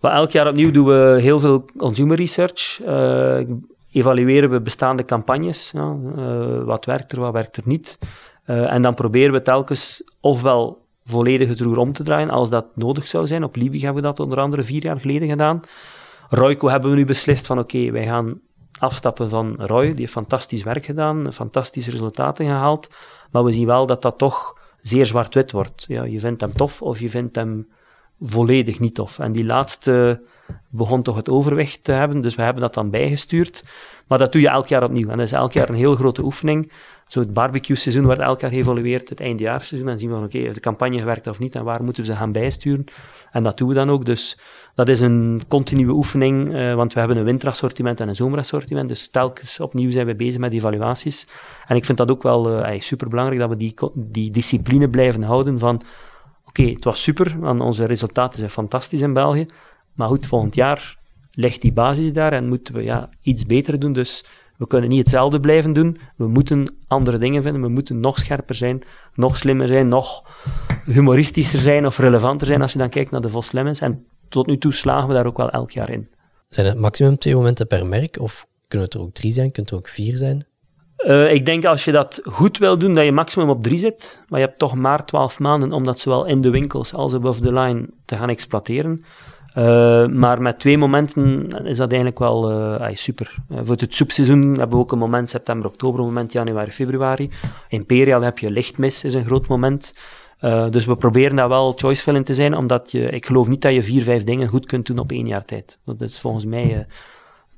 Well, 0.01 0.13
elk 0.13 0.31
jaar 0.31 0.49
opnieuw 0.49 0.71
doen 0.71 0.87
we 0.87 1.19
heel 1.21 1.41
veel 1.41 1.65
consumer 1.77 2.17
research. 2.17 2.81
Uh, 2.87 3.41
evalueren 3.93 4.51
we 4.51 4.61
bestaande 4.61 5.05
campagnes. 5.05 5.71
Ja, 5.71 5.97
uh, 6.17 6.65
wat 6.65 6.85
werkt 6.85 7.13
er, 7.13 7.21
wat 7.21 7.33
werkt 7.33 7.57
er 7.57 7.63
niet. 7.67 7.99
Uh, 8.47 8.73
en 8.73 8.83
dan 8.83 8.95
proberen 8.95 9.33
we 9.33 9.43
telkens 9.43 10.03
ofwel 10.21 10.87
volledig 11.05 11.49
het 11.49 11.61
roer 11.61 11.79
om 11.79 11.93
te 11.93 12.03
draaien 12.03 12.31
als 12.31 12.51
dat 12.51 12.67
nodig 12.75 13.07
zou 13.07 13.27
zijn. 13.27 13.45
Op 13.45 13.57
Libië 13.57 13.85
hebben 13.85 14.03
we 14.03 14.09
dat 14.09 14.21
onder 14.21 14.39
andere 14.39 14.63
vier 14.63 14.83
jaar 14.83 15.01
geleden 15.01 15.29
gedaan. 15.29 15.61
Royco 16.35 16.69
hebben 16.69 16.91
we 16.91 16.97
nu 16.97 17.05
beslist 17.05 17.47
van 17.47 17.59
oké, 17.59 17.91
wij 17.91 18.05
gaan 18.05 18.41
afstappen 18.79 19.29
van 19.29 19.55
Roy. 19.59 19.87
Die 19.87 19.97
heeft 19.97 20.12
fantastisch 20.12 20.62
werk 20.62 20.85
gedaan, 20.85 21.33
fantastische 21.33 21.91
resultaten 21.91 22.47
gehaald. 22.47 22.89
Maar 23.31 23.45
we 23.45 23.53
zien 23.53 23.67
wel 23.67 23.87
dat 23.87 24.03
dat 24.03 24.19
toch 24.19 24.59
zeer 24.77 25.07
zwart-wit 25.07 25.53
wordt. 25.53 25.85
Ja, 25.89 26.05
je 26.05 26.21
vindt 26.21 26.41
hem 26.41 26.53
tof 26.53 26.83
of 26.83 27.01
je 27.01 27.11
vindt 27.11 27.37
hem 27.37 27.69
volledig 28.21 28.81
niet 28.81 28.95
tof. 28.95 29.19
En 29.19 29.33
die 29.33 29.45
laatste 29.45 30.23
begon 30.68 31.02
toch 31.02 31.16
het 31.16 31.28
overwicht 31.28 31.85
te 31.85 31.92
hebben, 31.92 32.21
dus 32.21 32.35
we 32.35 32.42
hebben 32.42 32.62
dat 32.62 32.75
dan 32.75 32.90
bijgestuurd. 32.90 33.64
Maar 34.06 34.18
dat 34.18 34.32
doe 34.32 34.40
je 34.40 34.49
elk 34.49 34.66
jaar 34.66 34.82
opnieuw. 34.85 35.09
En 35.09 35.16
dat 35.16 35.26
is 35.26 35.32
elk 35.32 35.52
jaar 35.52 35.68
een 35.68 35.75
heel 35.75 35.94
grote 35.94 36.23
oefening. 36.23 36.73
Zo 37.06 37.21
het 37.21 37.32
barbecue-seizoen 37.32 38.04
wordt 38.04 38.21
elk 38.21 38.40
jaar 38.40 38.50
geëvalueerd, 38.50 39.09
het 39.09 39.21
eindejaarsseizoen, 39.21 39.88
en 39.88 39.99
zien 39.99 40.09
we 40.09 40.14
van 40.14 40.25
oké, 40.25 40.38
is 40.38 40.54
de 40.54 40.61
campagne 40.61 40.99
gewerkt 40.99 41.26
of 41.26 41.38
niet, 41.38 41.54
en 41.54 41.64
waar 41.64 41.85
moeten 41.85 42.02
we 42.02 42.11
ze 42.11 42.16
gaan 42.16 42.32
bijsturen. 42.32 42.85
En 43.30 43.42
dat 43.42 43.59
doen 43.59 43.68
we 43.68 43.75
dan 43.75 43.90
ook. 43.90 44.04
Dus 44.04 44.38
dat 44.75 44.88
is 44.88 45.00
een 45.00 45.42
continue 45.49 45.92
oefening, 45.92 46.54
uh, 46.54 46.75
want 46.75 46.92
we 46.92 46.99
hebben 46.99 47.16
een 47.18 47.25
winterassortiment 47.25 48.00
en 48.00 48.09
een 48.09 48.16
zomerassortiment, 48.16 48.88
dus 48.88 49.09
telkens 49.09 49.61
opnieuw 49.61 49.90
zijn 49.90 50.06
we 50.06 50.14
bezig 50.14 50.40
met 50.40 50.52
evaluaties. 50.52 51.26
En 51.66 51.76
ik 51.76 51.85
vind 51.85 51.99
dat 51.99 52.11
ook 52.11 52.23
wel 52.23 52.59
uh, 52.59 52.80
super 52.80 53.09
belangrijk 53.09 53.40
dat 53.40 53.50
we 53.50 53.56
die, 53.56 53.75
die 53.94 54.30
discipline 54.30 54.88
blijven 54.88 55.23
houden 55.23 55.59
van 55.59 55.82
oké, 56.47 56.62
het 56.62 56.85
was 56.85 57.02
super, 57.02 57.37
want 57.38 57.61
onze 57.61 57.85
resultaten 57.85 58.38
zijn 58.38 58.50
fantastisch 58.50 59.00
in 59.00 59.12
België, 59.12 59.47
maar 59.95 60.09
goed, 60.09 60.27
volgend 60.27 60.55
jaar 60.55 60.97
ligt 61.33 61.63
die 61.63 61.73
basis 61.73 62.13
daar 62.13 62.33
en 62.33 62.49
moeten 62.49 62.75
we 62.75 62.83
ja, 62.83 63.11
iets 63.23 63.47
beter 63.47 63.79
doen. 63.79 63.93
Dus 63.93 64.25
we 64.57 64.67
kunnen 64.67 64.89
niet 64.89 64.99
hetzelfde 64.99 65.41
blijven 65.41 65.73
doen. 65.73 65.99
We 66.17 66.29
moeten 66.29 66.77
andere 66.87 67.19
dingen 67.19 67.43
vinden. 67.43 67.63
We 67.63 67.69
moeten 67.69 68.01
nog 68.01 68.19
scherper 68.19 68.55
zijn, 68.55 68.83
nog 69.15 69.37
slimmer 69.37 69.67
zijn, 69.67 69.89
nog 69.89 70.25
humoristischer 70.85 71.61
zijn 71.61 71.87
of 71.87 71.99
relevanter 71.99 72.47
zijn 72.47 72.63
als 72.63 72.73
je 72.73 72.79
dan 72.79 72.89
kijkt 72.89 73.11
naar 73.11 73.21
de 73.21 73.29
Vos 73.29 73.53
Lemmens. 73.53 73.81
En 73.81 74.07
tot 74.29 74.47
nu 74.47 74.59
toe 74.59 74.73
slagen 74.73 75.09
we 75.09 75.15
daar 75.15 75.27
ook 75.27 75.37
wel 75.37 75.51
elk 75.51 75.71
jaar 75.71 75.91
in. 75.91 76.09
Zijn 76.49 76.67
het 76.67 76.79
maximum 76.79 77.19
twee 77.19 77.35
momenten 77.35 77.67
per 77.67 77.87
merk? 77.87 78.21
Of 78.21 78.47
kunnen 78.69 78.89
het 78.89 78.97
er 78.97 79.03
ook 79.03 79.15
drie 79.15 79.33
zijn? 79.33 79.53
Kunnen 79.53 79.73
het 79.73 79.81
er 79.81 79.89
ook 79.89 79.95
vier 79.95 80.17
zijn? 80.17 80.47
Uh, 81.07 81.33
ik 81.33 81.47
denk 81.47 81.65
als 81.65 81.85
je 81.85 81.93
dat 81.93 82.21
goed 82.25 82.59
wil 82.59 82.78
doen, 82.78 82.95
dat 82.95 83.05
je 83.05 83.13
maximum 83.13 83.50
op 83.50 83.63
drie 83.63 83.78
zit. 83.78 84.21
Maar 84.28 84.41
je 84.41 84.47
hebt 84.47 84.59
toch 84.59 84.75
maar 84.75 85.05
twaalf 85.05 85.39
maanden 85.39 85.73
om 85.73 85.85
dat 85.85 85.99
zowel 85.99 86.25
in 86.25 86.41
de 86.41 86.50
winkels 86.50 86.95
als 86.95 87.15
above 87.15 87.41
the 87.41 87.52
line 87.52 87.89
te 88.05 88.17
gaan 88.17 88.28
exploiteren. 88.28 89.05
Uh, 89.58 90.06
maar 90.06 90.43
met 90.43 90.58
twee 90.58 90.78
momenten 90.78 91.49
is 91.65 91.76
dat 91.76 91.88
eigenlijk 91.88 92.19
wel 92.19 92.50
uh, 92.52 92.88
super. 92.93 93.36
Uh, 93.50 93.58
voor 93.62 93.76
het 93.76 93.95
soepseizoen 93.95 94.41
hebben 94.41 94.69
we 94.69 94.76
ook 94.76 94.93
een 94.93 94.99
moment 94.99 95.30
september, 95.30 95.67
oktober, 95.67 96.00
een 96.00 96.06
moment 96.06 96.32
januari, 96.32 96.71
februari. 96.71 97.30
Imperial 97.69 98.21
heb 98.21 98.38
je 98.38 98.50
lichtmis, 98.50 99.04
is 99.04 99.15
een 99.15 99.25
groot 99.25 99.47
moment. 99.47 99.95
dus 100.71 100.84
we 100.84 100.97
proberen 100.97 101.36
daar 101.36 101.49
wel 101.49 101.73
choiceful 101.73 102.23
te 102.23 102.34
zijn, 102.34 102.56
omdat 102.56 102.91
je, 102.91 103.10
ik 103.10 103.26
geloof 103.26 103.49
niet 103.49 103.62
dat 103.62 103.75
je 103.75 103.82
vier, 103.82 104.02
vijf 104.02 104.25
dingen 104.25 104.49
goed 104.49 104.67
kunt 104.67 104.86
doen 104.86 104.99
op 104.99 105.12
één 105.12 105.26
jaar 105.26 105.45
tijd. 105.45 105.78
Dat 105.84 106.00
is 106.00 106.21
volgens 106.21 106.45
mij 106.45 106.86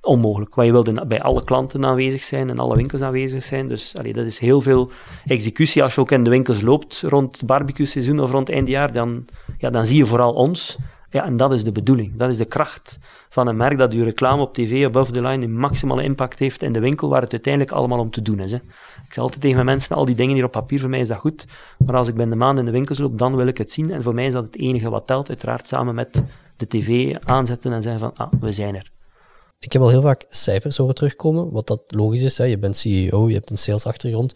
onmogelijk. 0.05 0.55
Want 0.55 0.67
je 0.67 0.73
wilde 0.73 1.07
bij 1.07 1.23
alle 1.23 1.45
klanten 1.45 1.85
aanwezig 1.85 2.25
zijn 2.25 2.51
en 2.51 2.59
alle 2.59 2.77
winkels 2.77 3.03
aanwezig 3.03 3.43
zijn. 3.43 3.69
Dus 3.69 3.97
allee, 3.97 4.13
dat 4.13 4.27
is 4.27 4.39
heel 4.39 4.61
veel 4.61 4.91
executie. 5.27 5.83
Als 5.83 5.95
je 5.95 6.01
ook 6.01 6.11
in 6.11 6.25
de 6.25 6.31
winkels 6.31 6.61
loopt 6.61 7.03
rond 7.07 7.43
barbecue 7.47 7.87
seizoen 7.87 8.21
of 8.21 8.31
rond 8.31 8.51
eindjaar, 8.51 8.93
dan, 8.93 9.25
ja, 9.59 9.71
dan 9.71 9.87
zie 9.87 9.97
je 9.97 10.07
vooral 10.07 10.33
ons. 10.33 10.79
Ja, 11.15 11.25
en 11.25 11.37
dat 11.37 11.53
is 11.53 11.65
de 11.65 11.73
bedoeling. 11.73 12.17
Dat 12.17 12.31
is 12.31 12.37
de 12.37 12.45
kracht 12.45 12.99
van 13.29 13.47
een 13.47 13.57
merk 13.57 13.79
dat 13.79 13.93
uw 13.93 14.05
reclame 14.05 14.43
op 14.43 14.55
tv 14.55 14.85
above 14.85 15.13
the 15.13 15.23
line 15.23 15.45
een 15.45 15.59
maximale 15.59 16.03
impact 16.03 16.39
heeft 16.39 16.63
in 16.63 16.73
de 16.73 16.81
winkel 16.81 17.09
waar 17.09 17.23
het 17.23 17.33
uiteindelijk 17.33 17.73
allemaal 17.73 17.99
om 17.99 18.11
te 18.11 18.23
doen 18.23 18.41
is. 18.41 18.51
Hè. 18.51 18.57
Ik 19.07 19.13
zeg 19.13 19.19
altijd 19.19 19.41
tegen 19.41 19.57
mijn 19.57 19.67
mensen, 19.67 19.97
al 19.97 20.05
die 20.05 20.15
dingen 20.15 20.35
hier 20.35 20.45
op 20.45 20.51
papier, 20.51 20.81
voor 20.81 20.89
mij 20.89 21.01
is 21.01 21.09
dat 21.09 21.17
goed. 21.17 21.47
Maar 21.79 21.97
als 21.97 22.09
ik 22.09 22.15
ben 22.15 22.31
de 22.31 22.37
maand 22.37 22.59
in 22.59 22.65
de 22.65 22.71
winkels 22.71 22.99
loop, 22.99 23.19
dan 23.19 23.37
wil 23.37 23.47
ik 23.47 23.59
het 23.59 23.73
zien. 23.73 23.91
En 23.91 24.03
voor 24.03 24.15
mij 24.15 24.27
is 24.27 24.33
dat 24.33 24.45
het 24.45 24.59
enige 24.59 24.91
wat 24.91 25.07
telt. 25.07 25.29
Uiteraard 25.29 25.69
samen 25.69 25.95
met 25.95 26.23
de 26.57 26.67
tv 26.67 27.17
aanzetten 27.25 27.73
en 27.73 27.83
zeggen 27.83 28.01
van, 28.01 28.13
ah, 28.15 28.33
we 28.41 28.53
zijn 28.53 28.75
er. 28.75 28.91
Ik 29.59 29.73
heb 29.73 29.83
al 29.83 29.89
heel 29.89 30.03
vaak 30.03 30.25
cijfers 30.29 30.77
horen 30.77 30.95
terugkomen, 30.95 31.51
wat 31.51 31.67
dat 31.67 31.83
logisch 31.87 32.23
is. 32.23 32.39
Hè. 32.39 32.45
Je 32.45 32.59
bent 32.59 32.77
CEO, 32.77 33.29
je 33.29 33.35
hebt 33.35 33.51
een 33.51 33.59
salesachtergrond. 33.59 34.35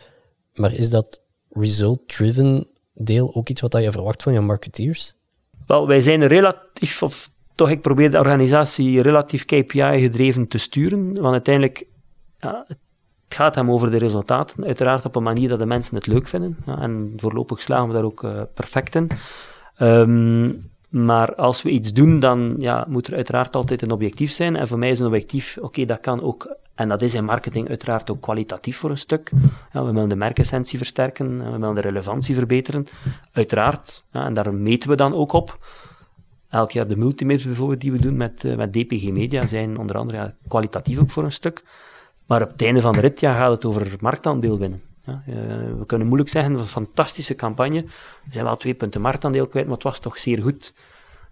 Maar 0.54 0.74
is 0.74 0.90
dat 0.90 1.22
result-driven 1.50 2.66
deel 2.94 3.34
ook 3.34 3.48
iets 3.48 3.60
wat 3.60 3.72
je 3.72 3.92
verwacht 3.92 4.22
van 4.22 4.32
je 4.32 4.40
marketeers? 4.40 5.16
Wel, 5.68 5.86
wij 5.86 6.00
zijn 6.00 6.26
relatief, 6.26 7.02
of 7.02 7.30
toch 7.54 7.70
ik 7.70 7.80
probeer 7.80 8.10
de 8.10 8.18
organisatie 8.18 9.02
relatief 9.02 9.44
KPI-gedreven 9.44 10.48
te 10.48 10.58
sturen, 10.58 11.20
want 11.20 11.32
uiteindelijk, 11.32 11.86
ja, 12.38 12.64
het 12.66 12.78
gaat 13.28 13.54
hem 13.54 13.70
over 13.70 13.90
de 13.90 13.98
resultaten, 13.98 14.64
uiteraard 14.64 15.04
op 15.04 15.16
een 15.16 15.22
manier 15.22 15.48
dat 15.48 15.58
de 15.58 15.66
mensen 15.66 15.96
het 15.96 16.06
leuk 16.06 16.28
vinden, 16.28 16.56
ja, 16.66 16.78
en 16.78 17.12
voorlopig 17.16 17.62
slagen 17.62 17.86
we 17.86 17.94
daar 17.94 18.04
ook 18.04 18.22
uh, 18.22 18.42
perfect 18.54 18.94
in. 18.94 19.10
Um, 19.78 20.70
maar 20.88 21.34
als 21.34 21.62
we 21.62 21.70
iets 21.70 21.92
doen, 21.92 22.20
dan 22.20 22.54
ja, 22.58 22.86
moet 22.88 23.06
er 23.06 23.14
uiteraard 23.14 23.56
altijd 23.56 23.82
een 23.82 23.90
objectief 23.90 24.30
zijn. 24.30 24.56
En 24.56 24.68
voor 24.68 24.78
mij 24.78 24.90
is 24.90 24.98
een 24.98 25.06
objectief, 25.06 25.58
oké, 25.60 25.84
dat 25.84 26.00
kan 26.00 26.22
ook, 26.22 26.56
en 26.74 26.88
dat 26.88 27.02
is 27.02 27.14
in 27.14 27.24
marketing 27.24 27.68
uiteraard 27.68 28.10
ook 28.10 28.20
kwalitatief 28.20 28.76
voor 28.76 28.90
een 28.90 28.98
stuk. 28.98 29.30
Ja, 29.72 29.84
we 29.84 29.92
willen 29.92 30.08
de 30.08 30.16
merkessentie 30.16 30.78
versterken, 30.78 31.38
we 31.52 31.58
willen 31.58 31.74
de 31.74 31.80
relevantie 31.80 32.34
verbeteren, 32.34 32.86
uiteraard. 33.32 34.04
Ja, 34.12 34.24
en 34.24 34.34
daar 34.34 34.54
meten 34.54 34.88
we 34.88 34.96
dan 34.96 35.14
ook 35.14 35.32
op. 35.32 35.58
Elk 36.48 36.70
jaar 36.70 36.86
de 36.86 36.96
multimedia 36.96 37.46
bijvoorbeeld 37.46 37.80
die 37.80 37.92
we 37.92 37.98
doen 37.98 38.16
met, 38.16 38.44
uh, 38.44 38.56
met 38.56 38.72
DPG 38.72 39.10
Media 39.10 39.46
zijn 39.46 39.78
onder 39.78 39.96
andere 39.96 40.18
ja, 40.18 40.34
kwalitatief 40.48 40.98
ook 40.98 41.10
voor 41.10 41.24
een 41.24 41.32
stuk. 41.32 41.64
Maar 42.26 42.42
op 42.42 42.50
het 42.50 42.62
einde 42.62 42.80
van 42.80 42.92
de 42.92 43.00
rit 43.00 43.20
ja, 43.20 43.34
gaat 43.34 43.50
het 43.50 43.64
over 43.64 43.96
marktaandeel 44.00 44.58
winnen. 44.58 44.87
Ja, 45.08 45.22
uh, 45.28 45.34
we 45.78 45.86
kunnen 45.86 46.06
moeilijk 46.06 46.30
zeggen, 46.30 46.54
een 46.54 46.66
fantastische 46.66 47.34
campagne. 47.34 47.82
We 48.24 48.32
zijn 48.32 48.44
wel 48.44 48.56
twee 48.56 48.74
punten 48.74 49.00
marktaandeel 49.00 49.46
kwijt, 49.46 49.66
maar 49.66 49.74
het 49.74 49.84
was 49.84 49.98
toch 49.98 50.18
zeer 50.18 50.42
goed. 50.42 50.74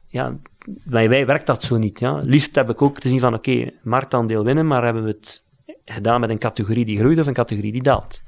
Ja, 0.07 0.37
bij 0.85 1.09
wij 1.09 1.27
werkt 1.27 1.47
dat 1.47 1.63
zo 1.63 1.77
niet. 1.77 1.99
Ja. 1.99 2.21
Liefst 2.23 2.55
heb 2.55 2.71
ik 2.71 2.83
ook 2.83 2.99
te 2.99 3.09
zien 3.09 3.21
van, 3.21 3.35
oké, 3.35 3.71
marktaandeel 3.83 4.45
winnen, 4.45 4.67
maar 4.67 4.85
hebben 4.85 5.03
we 5.03 5.09
het 5.09 5.45
gedaan 5.85 6.21
met 6.21 6.31
een 6.31 6.39
categorie 6.39 6.85
die 6.85 6.99
groeit 6.99 7.19
of 7.19 7.27
een 7.27 7.35
categorie 7.35 7.73
die 7.73 7.83
daalt. 7.83 8.23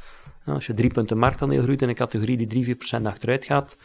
Ja, 0.45 0.53
als 0.53 0.67
je 0.67 0.75
drie 0.75 0.93
punten 0.93 1.19
marktaandeel 1.19 1.63
groeit 1.63 1.83
in 1.83 1.89
een 1.89 1.95
categorie 1.95 2.37
die 2.37 2.47
drie, 2.47 2.65
vier 2.65 2.77
procent 2.77 3.07
achteruit 3.07 3.45
gaat, 3.45 3.77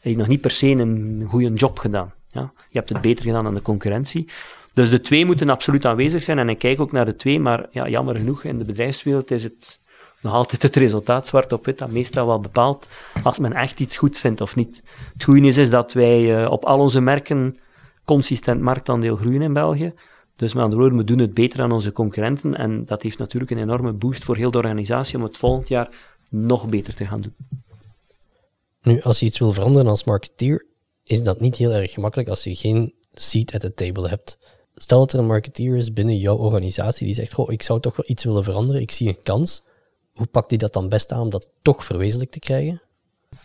heb 0.00 0.12
je 0.12 0.18
nog 0.18 0.28
niet 0.28 0.40
per 0.40 0.50
se 0.50 0.68
een 0.68 1.26
goede 1.28 1.52
job 1.52 1.78
gedaan. 1.78 2.12
Ja. 2.28 2.52
Je 2.68 2.78
hebt 2.78 2.88
het 2.88 3.00
beter 3.00 3.24
gedaan 3.24 3.44
dan 3.44 3.54
de 3.54 3.62
concurrentie. 3.62 4.28
Dus 4.72 4.90
de 4.90 5.00
twee 5.00 5.26
moeten 5.26 5.50
absoluut 5.50 5.86
aanwezig 5.86 6.22
zijn 6.22 6.38
en 6.38 6.48
ik 6.48 6.58
kijk 6.58 6.80
ook 6.80 6.92
naar 6.92 7.04
de 7.04 7.16
twee, 7.16 7.40
maar 7.40 7.66
ja, 7.70 7.88
jammer 7.88 8.16
genoeg, 8.16 8.44
in 8.44 8.58
de 8.58 8.64
bedrijfswereld 8.64 9.30
is 9.30 9.42
het 9.42 9.80
nog 10.24 10.32
altijd 10.32 10.62
het 10.62 10.76
resultaat 10.76 11.26
zwart 11.26 11.52
op 11.52 11.64
wit 11.64 11.78
dat 11.78 11.90
meestal 11.90 12.26
wel 12.26 12.40
bepaalt 12.40 12.86
als 13.22 13.38
men 13.38 13.52
echt 13.52 13.80
iets 13.80 13.96
goed 13.96 14.18
vindt 14.18 14.40
of 14.40 14.56
niet. 14.56 14.82
Het 15.12 15.24
goede 15.24 15.46
is, 15.46 15.56
is 15.56 15.70
dat 15.70 15.92
wij 15.92 16.42
uh, 16.42 16.50
op 16.50 16.64
al 16.64 16.78
onze 16.78 17.00
merken 17.00 17.58
consistent 18.04 18.60
marktaandeel 18.60 19.16
groeien 19.16 19.42
in 19.42 19.52
België. 19.52 19.94
Dus 20.36 20.54
met 20.54 20.62
andere 20.62 20.80
woorden, 20.80 20.98
we 20.98 21.04
doen 21.04 21.18
het 21.18 21.34
beter 21.34 21.58
dan 21.58 21.72
onze 21.72 21.92
concurrenten 21.92 22.54
en 22.54 22.84
dat 22.84 23.02
heeft 23.02 23.18
natuurlijk 23.18 23.50
een 23.50 23.58
enorme 23.58 23.92
boost 23.92 24.24
voor 24.24 24.36
heel 24.36 24.50
de 24.50 24.58
organisatie 24.58 25.16
om 25.16 25.22
het 25.22 25.36
volgend 25.36 25.68
jaar 25.68 25.88
nog 26.30 26.68
beter 26.68 26.94
te 26.94 27.06
gaan 27.06 27.20
doen. 27.20 27.34
Nu, 28.82 29.02
als 29.02 29.20
je 29.20 29.26
iets 29.26 29.38
wil 29.38 29.52
veranderen 29.52 29.88
als 29.88 30.04
marketeer, 30.04 30.66
is 31.02 31.22
dat 31.22 31.40
niet 31.40 31.56
heel 31.56 31.72
erg 31.72 31.92
gemakkelijk 31.92 32.28
als 32.28 32.44
je 32.44 32.54
geen 32.54 32.94
seat 33.12 33.54
at 33.54 33.60
the 33.60 33.74
table 33.74 34.08
hebt. 34.08 34.38
stel 34.74 34.98
dat 34.98 35.12
er 35.12 35.18
een 35.18 35.26
marketeer 35.26 35.76
is 35.76 35.92
binnen 35.92 36.16
jouw 36.16 36.36
organisatie 36.36 37.06
die 37.06 37.14
zegt, 37.14 37.32
goh, 37.32 37.52
ik 37.52 37.62
zou 37.62 37.80
toch 37.80 37.96
wel 37.96 38.06
iets 38.08 38.24
willen 38.24 38.44
veranderen, 38.44 38.82
ik 38.82 38.90
zie 38.90 39.08
een 39.08 39.22
kans. 39.22 39.64
Hoe 40.14 40.26
pakt 40.26 40.50
hij 40.50 40.58
dat 40.58 40.72
dan 40.72 40.88
best 40.88 41.12
aan 41.12 41.20
om 41.20 41.30
dat 41.30 41.50
toch 41.62 41.84
verwezenlijk 41.84 42.30
te 42.30 42.38
krijgen? 42.38 42.82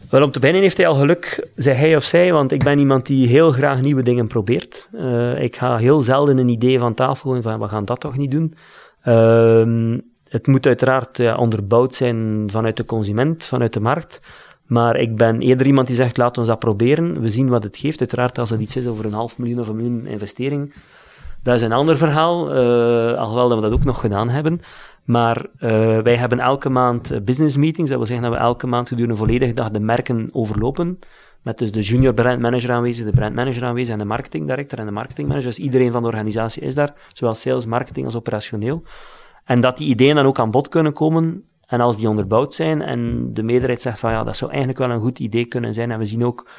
Wel, 0.10 0.24
om 0.24 0.32
te 0.32 0.40
beginnen 0.40 0.64
heeft 0.64 0.78
hij 0.78 0.88
al 0.88 0.96
geluk, 0.96 1.50
zei 1.56 1.76
hij 1.76 1.96
of 1.96 2.04
zij, 2.04 2.34
want 2.34 2.52
ik 2.52 2.64
ben 2.64 2.80
iemand 2.80 3.06
die 3.06 3.28
heel 3.28 3.52
graag 3.52 3.82
nieuwe 3.82 4.04
dingen 4.04 4.28
probeert. 4.28 4.90
Uh, 4.94 5.42
ik 5.42 5.56
ga 5.56 5.78
heel 5.78 6.02
zelden 6.02 6.38
een 6.38 6.50
idee 6.50 6.80
van 6.80 6.94
tafel 6.94 7.30
gooien 7.30 7.44
van, 7.44 7.60
we 7.60 7.68
gaan 7.68 7.86
dat 7.86 8.00
toch 8.00 8.18
niet 8.18 8.32
doen. 8.32 8.54
Uh, 9.06 9.98
het 10.30 10.48
moet 10.48 10.66
uiteraard 10.66 11.18
ja, 11.18 11.36
onderbouwd 11.36 11.96
zijn 11.96 12.48
vanuit 12.52 12.78
de 12.78 12.86
consument, 12.86 13.46
vanuit 13.46 13.74
de 13.74 13.80
markt. 13.80 14.22
Maar 14.66 14.96
ik 14.96 15.18
ben 15.18 15.42
eerder 15.42 15.66
iemand 15.66 15.88
die 15.88 15.96
zegt, 15.96 16.18
laat 16.18 16.38
ons 16.38 16.48
dat 16.48 16.60
proberen. 16.60 17.22
We 17.22 17.30
zien 17.30 17.50
wat 17.50 17.64
het 17.64 17.78
geeft. 17.78 18.00
Uiteraard, 18.00 18.38
als 18.38 18.50
het 18.50 18.60
iets 18.60 18.76
is 18.76 18.88
over 18.88 19.06
een 19.06 19.14
half 19.14 19.38
miljoen 19.38 19.60
of 19.60 19.68
een 19.68 19.76
miljoen 19.76 20.06
investering, 20.06 20.74
dat 21.44 21.56
is 21.56 21.62
een 21.62 21.72
ander 21.72 21.98
verhaal, 21.98 22.56
uh, 22.56 23.14
alhoewel 23.14 23.50
dat 23.50 23.58
we 23.58 23.64
dat 23.64 23.74
ook 23.74 23.84
nog 23.84 24.00
gedaan 24.00 24.30
hebben. 24.30 24.62
Maar 25.10 25.46
uh, 25.56 26.00
wij 26.00 26.16
hebben 26.16 26.40
elke 26.40 26.70
maand 26.70 27.26
business 27.26 27.58
meetings. 27.58 27.90
Dat 27.90 27.98
wil 27.98 28.08
zeggen 28.08 28.26
dat 28.26 28.38
we 28.38 28.44
elke 28.44 28.68
maand 28.68 28.88
gedurende 28.88 29.14
een 29.14 29.20
volledige 29.20 29.54
dag 29.54 29.70
de 29.70 29.80
merken 29.80 30.30
overlopen. 30.32 31.00
Met 31.42 31.58
dus 31.58 31.72
de 31.72 31.82
junior 31.82 32.14
brand 32.14 32.40
manager 32.40 32.72
aanwezig, 32.72 33.06
de 33.06 33.12
brand 33.12 33.36
manager 33.36 33.64
aanwezig 33.64 33.94
en 33.94 34.00
de 34.00 34.06
marketing 34.06 34.48
director 34.48 34.80
en 34.80 34.86
de 34.86 34.92
marketing 34.92 35.28
manager. 35.28 35.50
Dus 35.50 35.60
iedereen 35.60 35.92
van 35.92 36.02
de 36.02 36.08
organisatie 36.08 36.62
is 36.62 36.76
daar, 36.76 36.94
zowel 37.14 37.34
sales, 37.34 37.66
marketing 37.66 38.06
als 38.06 38.16
operationeel. 38.16 38.84
En 39.44 39.60
dat 39.60 39.78
die 39.78 39.88
ideeën 39.88 40.16
dan 40.16 40.26
ook 40.26 40.40
aan 40.40 40.52
bod 40.52 40.68
kunnen 40.68 40.94
komen. 40.94 41.44
En 41.66 41.82
als 41.82 41.98
die 41.98 42.10
onderbouwd 42.10 42.54
zijn 42.54 42.82
en 42.82 43.30
de 43.34 43.44
meerderheid 43.44 43.82
zegt 43.82 44.00
van 44.00 44.12
ja, 44.12 44.24
dat 44.24 44.38
zou 44.38 44.50
eigenlijk 44.50 44.80
wel 44.80 44.90
een 44.90 45.02
goed 45.02 45.20
idee 45.20 45.46
kunnen 45.46 45.74
zijn. 45.74 45.92
En 45.92 46.00
we 46.00 46.06
zien 46.06 46.26
ook 46.26 46.50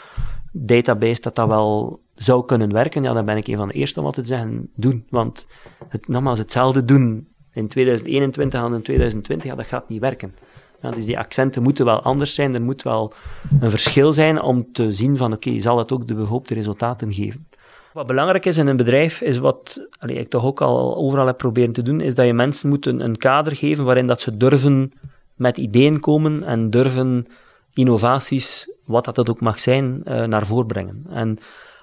database 0.52 1.20
dat 1.20 1.34
dat 1.34 1.48
wel 1.48 2.00
zou 2.14 2.44
kunnen 2.44 2.72
werken. 2.72 3.02
Ja, 3.02 3.12
dan 3.12 3.24
ben 3.24 3.36
ik 3.36 3.46
een 3.46 3.56
van 3.56 3.68
de 3.68 3.74
eerste 3.74 3.98
om 3.98 4.04
wat 4.04 4.14
te 4.14 4.24
zeggen, 4.24 4.70
doen. 4.74 5.06
Want 5.08 5.46
het, 5.88 6.08
nogmaals, 6.08 6.38
hetzelfde 6.38 6.84
doen 6.84 7.28
in 7.52 7.68
2021 7.68 8.60
en 8.62 8.72
in 8.72 8.82
2020, 8.82 9.48
ja, 9.48 9.54
dat 9.54 9.66
gaat 9.66 9.88
niet 9.88 10.00
werken. 10.00 10.34
Ja, 10.82 10.90
dus 10.90 11.04
die 11.04 11.18
accenten 11.18 11.62
moeten 11.62 11.84
wel 11.84 12.02
anders 12.02 12.34
zijn. 12.34 12.54
Er 12.54 12.62
moet 12.62 12.82
wel 12.82 13.12
een 13.60 13.70
verschil 13.70 14.12
zijn 14.12 14.42
om 14.42 14.72
te 14.72 14.92
zien 14.92 15.16
van 15.16 15.32
oké, 15.32 15.60
zal 15.60 15.78
het 15.78 15.92
ook 15.92 16.06
de 16.06 16.14
behoopte 16.14 16.54
resultaten 16.54 17.12
geven. 17.12 17.48
Wat 17.92 18.06
belangrijk 18.06 18.46
is 18.46 18.56
in 18.56 18.66
een 18.66 18.76
bedrijf, 18.76 19.20
is 19.20 19.38
wat 19.38 19.88
ik 20.06 20.28
toch 20.28 20.44
ook 20.44 20.60
al 20.60 20.96
overal 20.96 21.26
heb 21.26 21.36
proberen 21.36 21.72
te 21.72 21.82
doen, 21.82 22.00
is 22.00 22.14
dat 22.14 22.26
je 22.26 22.32
mensen 22.32 22.68
moet 22.68 22.86
een, 22.86 23.16
kader 23.16 23.56
geven 23.56 23.84
waarin 23.84 24.06
dat 24.06 24.20
ze 24.20 24.36
durven 24.36 24.92
met 25.34 25.58
ideeën 25.58 26.00
komen 26.00 26.42
en 26.42 26.70
durven 26.70 27.26
innovaties, 27.74 28.74
wat 28.84 29.04
dat 29.04 29.30
ook 29.30 29.40
mag 29.40 29.60
zijn, 29.60 30.02
uh, 30.04 30.24
naar 30.24 30.46
voren 30.46 30.66
brengen. 30.66 31.02
En 31.10 31.38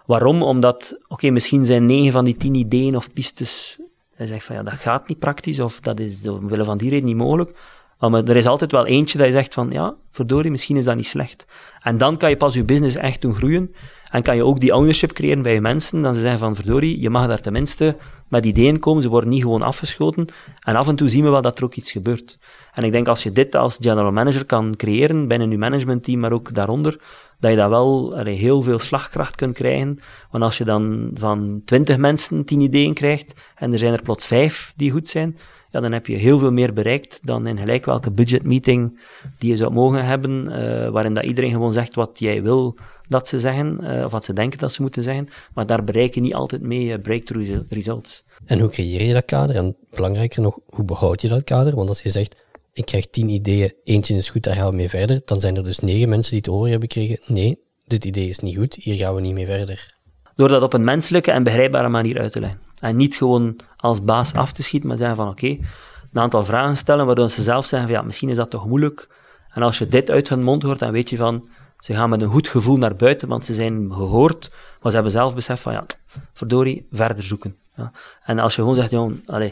waarom? 0.06 0.44
Omdat, 0.44 0.98
oké, 1.08 1.30
misschien 1.30 1.66
zijn 1.66 1.86
negen 1.86 2.12
van 2.12 2.26
die 2.26 2.38
tien 2.38 2.56
ideeën 2.56 2.96
of 2.96 3.14
pistes, 3.14 3.80
hij 4.18 4.28
zegt 4.28 4.46
van 4.46 4.56
ja, 4.56 4.64
dat 4.64 4.74
gaat 4.74 5.08
niet 5.08 5.20
praktisch, 5.20 5.60
of 5.60 5.80
dat 5.80 6.00
is 6.00 6.28
omwille 6.28 6.64
van 6.64 6.78
die 6.78 6.90
reden 6.90 7.06
niet 7.06 7.16
mogelijk. 7.16 7.58
Maar 8.00 8.24
er 8.24 8.36
is 8.36 8.46
altijd 8.46 8.72
wel 8.72 8.86
eentje 8.86 9.18
dat 9.18 9.28
je 9.28 9.34
zegt 9.34 9.54
van, 9.54 9.72
ja, 9.72 9.96
verdorie, 10.12 10.52
misschien 10.52 10.78
is 10.78 10.86
dat 10.86 10.96
niet 10.96 11.08
slecht. 11.08 11.46
En 11.82 11.98
dan 11.98 12.18
kan 12.18 12.30
je 12.30 12.38
pas 12.38 12.54
je 12.54 12.64
business 12.64 12.96
echt 12.96 13.22
doen 13.22 13.36
groeien. 13.36 13.74
En 14.12 14.22
kan 14.22 14.36
je 14.36 14.44
ook 14.44 14.60
die 14.60 14.76
ownership 14.76 15.12
creëren 15.12 15.44
bij 15.44 15.54
je 15.54 15.62
mensen. 15.62 16.02
Dan 16.02 16.14
ze 16.14 16.22
zeggen 16.22 16.40
van, 16.40 16.56
verdorie, 16.56 17.00
je 17.00 17.10
mag 17.10 17.28
daar 17.28 17.42
tenminste 17.42 17.98
met 18.28 18.46
ideeën 18.46 18.80
komen. 18.80 19.04
Ze 19.04 19.10
worden 19.10 19.30
niet 19.30 19.42
gewoon 19.42 19.62
afgeschoten. 19.62 20.28
En 20.60 20.76
af 20.76 20.88
en 20.88 20.96
toe 20.96 21.10
zien 21.10 21.24
we 21.24 21.30
wel 21.30 21.42
dat 21.42 21.58
er 21.58 21.64
ook 21.64 21.76
iets 21.76 21.92
gebeurt. 21.92 22.38
En 22.78 22.84
ik 22.84 22.92
denk 22.92 23.08
als 23.08 23.24
je 23.24 23.32
dit 23.32 23.56
als 23.56 23.78
general 23.82 24.12
manager 24.12 24.46
kan 24.46 24.76
creëren 24.76 25.28
binnen 25.28 25.52
je 25.52 25.58
managementteam, 25.58 26.20
maar 26.20 26.32
ook 26.32 26.54
daaronder, 26.54 27.00
dat 27.40 27.52
je 27.52 27.58
dat 27.58 27.70
wel 27.70 28.18
heel 28.18 28.62
veel 28.62 28.80
slagkracht 28.80 29.36
kunt 29.36 29.54
krijgen. 29.54 30.00
Want 30.32 30.44
als 30.44 30.58
je 30.58 30.64
dan 30.64 31.12
van 31.14 31.62
twintig 31.66 31.98
mensen 31.98 32.46
tien 32.46 32.62
ideeën 32.62 32.94
krijgt 32.94 33.34
en 33.56 33.72
er 33.72 33.78
zijn 33.78 33.94
er 33.94 34.02
plots 34.02 34.26
vijf 34.26 34.74
die 34.76 34.92
goed 34.92 35.08
zijn, 35.08 35.38
ja, 35.72 35.80
dan 35.80 35.92
heb 35.92 36.08
je 36.08 36.16
heel 36.16 36.40
veel 36.40 36.52
meer 36.52 36.74
bereikt 36.74 37.20
dan 37.24 37.48
in 37.48 37.58
gelijk 37.58 37.86
welke 37.86 38.12
budgetmeeting 38.12 39.00
die 39.38 39.50
je 39.50 39.58
zou 39.58 39.74
mogen 39.74 40.06
hebben, 40.06 40.50
uh, 40.50 40.90
waarin 40.90 41.14
dat 41.14 41.24
iedereen 41.24 41.52
gewoon 41.52 41.74
zegt 41.74 41.96
wat 41.96 42.20
jij 42.20 42.44
wil 42.44 42.78
dat 43.08 43.28
ze 43.28 43.40
zeggen, 43.40 43.80
uh, 43.82 44.04
of 44.04 44.12
wat 44.12 44.26
ze 44.26 44.34
denken 44.34 44.60
dat 44.60 44.74
ze 44.74 44.82
moeten 44.82 45.04
zeggen, 45.04 45.28
maar 45.54 45.66
daar 45.66 45.84
bereik 45.84 46.14
je 46.14 46.22
niet 46.22 46.34
altijd 46.34 46.62
mee 46.62 46.86
uh, 46.86 46.96
breakthrough 47.02 47.52
results. 47.70 48.24
En 48.46 48.60
hoe 48.60 48.70
creëer 48.70 49.04
je 49.04 49.14
dat 49.14 49.26
kader? 49.26 49.56
En 49.56 49.76
belangrijker 49.90 50.42
nog, 50.42 50.60
hoe 50.66 50.86
behoud 50.86 51.22
je 51.22 51.28
dat 51.28 51.44
kader? 51.44 51.76
Want 51.76 51.90
als 51.90 52.02
je 52.02 52.10
zegt, 52.10 52.36
ik 52.78 52.86
krijg 52.86 53.10
tien 53.10 53.30
ideeën, 53.30 53.74
eentje 53.84 54.16
is 54.16 54.30
goed, 54.30 54.44
daar 54.44 54.56
gaan 54.56 54.70
we 54.70 54.76
mee 54.76 54.90
verder, 54.90 55.22
dan 55.26 55.40
zijn 55.40 55.56
er 55.56 55.64
dus 55.64 55.80
negen 55.80 56.10
mensen 56.10 56.32
die 56.32 56.40
het 56.40 56.50
over 56.50 56.70
hebben 56.70 56.92
gekregen, 56.92 57.20
nee, 57.26 57.60
dit 57.86 58.06
idee 58.06 58.30
is 58.30 58.40
niet 58.40 58.58
goed, 58.58 58.76
hier 58.76 58.96
gaan 58.96 59.16
we 59.16 59.22
niet 59.22 59.34
mee 59.34 59.46
verder. 59.46 59.96
Door 60.36 60.48
dat 60.48 60.62
op 60.62 60.74
een 60.74 60.84
menselijke 60.84 61.32
en 61.32 61.44
begrijpbare 61.44 61.90
manier 61.90 62.20
uit 62.20 62.32
te 62.32 62.40
leggen. 62.40 62.60
En 62.80 62.96
niet 62.96 63.16
gewoon 63.16 63.60
als 63.78 64.04
baas 64.04 64.34
af 64.34 64.52
te 64.52 64.64
schieten, 64.64 64.88
maar 64.88 64.98
zeggen 64.98 65.16
van 65.16 65.30
oké, 65.30 65.48
een 65.48 66.22
aantal 66.22 66.46
vragen 66.46 66.78
stellen, 66.78 67.06
waardoor 67.06 67.30
ze 67.30 67.42
zelf 67.42 67.66
zeggen 67.66 67.90
van 67.90 67.98
ja, 67.98 68.04
misschien 68.04 68.30
is 68.30 68.36
dat 68.36 68.50
toch 68.50 68.68
moeilijk. 68.68 69.10
En 69.54 69.62
als 69.62 69.78
je 69.78 69.88
dit 69.88 70.12
uit 70.12 70.30
hun 70.30 70.44
mond 70.44 70.64
hoort, 70.64 70.80
dan 70.80 70.92
weet 70.92 71.10
je 71.10 71.18
van, 71.18 71.50
ze 71.78 71.94
gaan 71.94 72.10
met 72.10 72.22
een 72.22 72.30
goed 72.30 72.48
gevoel 72.48 72.78
naar 72.78 72.96
buiten, 72.96 73.28
want 73.28 73.46
ze 73.46 73.54
zijn 73.54 73.94
gehoord, 73.94 74.50
maar 74.82 74.92
ze 74.92 74.96
hebben 74.96 75.12
zelf 75.12 75.36
besef 75.36 75.62
van 75.62 75.74
ja, 75.74 75.86
verdorie, 76.34 76.88
verder 76.92 77.24
zoeken. 77.24 77.56
Ja. 77.76 77.92
En 78.24 78.40
als 78.40 78.56
je 78.56 78.62
gewoon 78.62 78.76
zegt, 78.76 78.92
joh, 78.92 79.12
allez, 79.26 79.52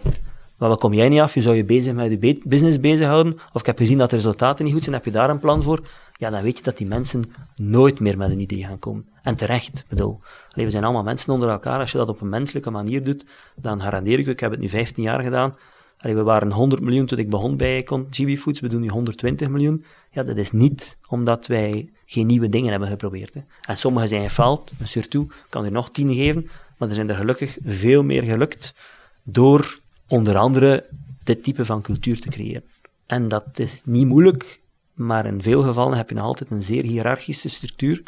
maar 0.57 0.69
wat 0.69 0.79
kom 0.79 0.93
jij 0.93 1.09
niet 1.09 1.19
af? 1.19 1.33
Je 1.33 1.41
zou 1.41 1.55
je 1.55 1.63
bezig 1.63 1.93
met 1.93 2.11
je 2.11 2.41
business 2.43 2.79
bezighouden. 2.79 3.33
Of 3.53 3.59
ik 3.59 3.65
heb 3.65 3.77
gezien 3.77 3.97
dat 3.97 4.09
de 4.09 4.15
resultaten 4.15 4.65
niet 4.65 4.73
goed 4.73 4.83
zijn, 4.83 4.95
heb 4.95 5.05
je 5.05 5.11
daar 5.11 5.29
een 5.29 5.39
plan 5.39 5.63
voor? 5.63 5.87
Ja, 6.17 6.29
dan 6.29 6.41
weet 6.41 6.57
je 6.57 6.63
dat 6.63 6.77
die 6.77 6.87
mensen 6.87 7.23
nooit 7.55 7.99
meer 7.99 8.17
met 8.17 8.31
een 8.31 8.39
idee 8.39 8.63
gaan 8.63 8.79
komen. 8.79 9.07
En 9.21 9.35
terecht, 9.35 9.85
bedoel. 9.89 10.19
Allee, 10.49 10.65
we 10.65 10.71
zijn 10.71 10.83
allemaal 10.83 11.03
mensen 11.03 11.33
onder 11.33 11.49
elkaar. 11.49 11.79
Als 11.79 11.91
je 11.91 11.97
dat 11.97 12.09
op 12.09 12.21
een 12.21 12.29
menselijke 12.29 12.69
manier 12.69 13.03
doet, 13.03 13.25
dan 13.55 13.81
garandeer 13.81 14.19
ik 14.19 14.27
u, 14.27 14.31
ik 14.31 14.39
heb 14.39 14.51
het 14.51 14.59
nu 14.59 14.69
15 14.69 15.03
jaar 15.03 15.23
gedaan. 15.23 15.55
Allee, 15.97 16.15
we 16.15 16.23
waren 16.23 16.51
100 16.51 16.81
miljoen 16.81 17.05
toen 17.05 17.17
ik 17.17 17.29
begon 17.29 17.57
bij 17.57 17.87
GB 18.09 18.37
Foods, 18.37 18.59
we 18.59 18.67
doen 18.67 18.81
nu 18.81 18.89
120 18.89 19.49
miljoen. 19.49 19.85
Ja, 20.11 20.23
dat 20.23 20.37
is 20.37 20.51
niet 20.51 20.97
omdat 21.09 21.47
wij 21.47 21.89
geen 22.05 22.25
nieuwe 22.25 22.49
dingen 22.49 22.71
hebben 22.71 22.89
geprobeerd. 22.89 23.33
Hè. 23.33 23.41
En 23.61 23.77
sommige 23.77 24.07
zijn 24.07 24.21
gefaald, 24.21 24.71
een 24.79 24.87
surtout, 24.87 25.33
kan 25.49 25.65
er 25.65 25.71
nog 25.71 25.89
tien 25.91 26.15
geven, 26.15 26.49
maar 26.77 26.87
er 26.87 26.95
zijn 26.95 27.09
er 27.09 27.15
gelukkig 27.15 27.57
veel 27.63 28.03
meer 28.03 28.23
gelukt 28.23 28.75
door 29.23 29.79
onder 30.07 30.37
andere 30.37 30.85
dit 31.23 31.43
type 31.43 31.65
van 31.65 31.81
cultuur 31.81 32.19
te 32.19 32.29
creëren. 32.29 32.63
En 33.05 33.27
dat 33.27 33.59
is 33.59 33.81
niet 33.85 34.07
moeilijk, 34.07 34.61
maar 34.93 35.25
in 35.25 35.41
veel 35.41 35.61
gevallen 35.61 35.97
heb 35.97 36.09
je 36.09 36.15
nog 36.15 36.23
altijd 36.23 36.51
een 36.51 36.63
zeer 36.63 36.83
hiërarchische 36.83 37.49
structuur, 37.49 38.03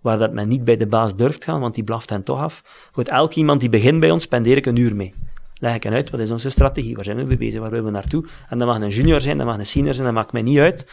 waar 0.00 0.18
dat 0.18 0.32
men 0.32 0.48
niet 0.48 0.64
bij 0.64 0.76
de 0.76 0.86
baas 0.86 1.16
durft 1.16 1.44
gaan, 1.44 1.60
want 1.60 1.74
die 1.74 1.84
blaft 1.84 2.10
hen 2.10 2.22
toch 2.22 2.38
af. 2.38 2.88
Voor 2.92 3.04
elk 3.04 3.34
iemand 3.34 3.60
die 3.60 3.68
begint 3.68 4.00
bij 4.00 4.10
ons, 4.10 4.22
spendeer 4.22 4.56
ik 4.56 4.66
een 4.66 4.76
uur 4.76 4.96
mee. 4.96 5.14
Leg 5.54 5.74
ik 5.74 5.82
hen 5.82 5.92
uit, 5.92 6.10
wat 6.10 6.20
is 6.20 6.30
onze 6.30 6.50
strategie, 6.50 6.94
waar 6.94 7.04
zijn 7.04 7.16
we 7.16 7.22
mee 7.22 7.36
bezig, 7.36 7.60
waar 7.60 7.70
willen 7.70 7.84
we 7.84 7.90
naartoe? 7.90 8.26
En 8.48 8.58
dat 8.58 8.68
mag 8.68 8.80
een 8.80 8.88
junior 8.88 9.20
zijn, 9.20 9.38
dat 9.38 9.46
mag 9.46 9.58
een 9.58 9.66
senior 9.66 9.94
zijn, 9.94 10.06
dat 10.06 10.14
maakt 10.14 10.32
mij 10.32 10.42
niet 10.42 10.58
uit. 10.58 10.90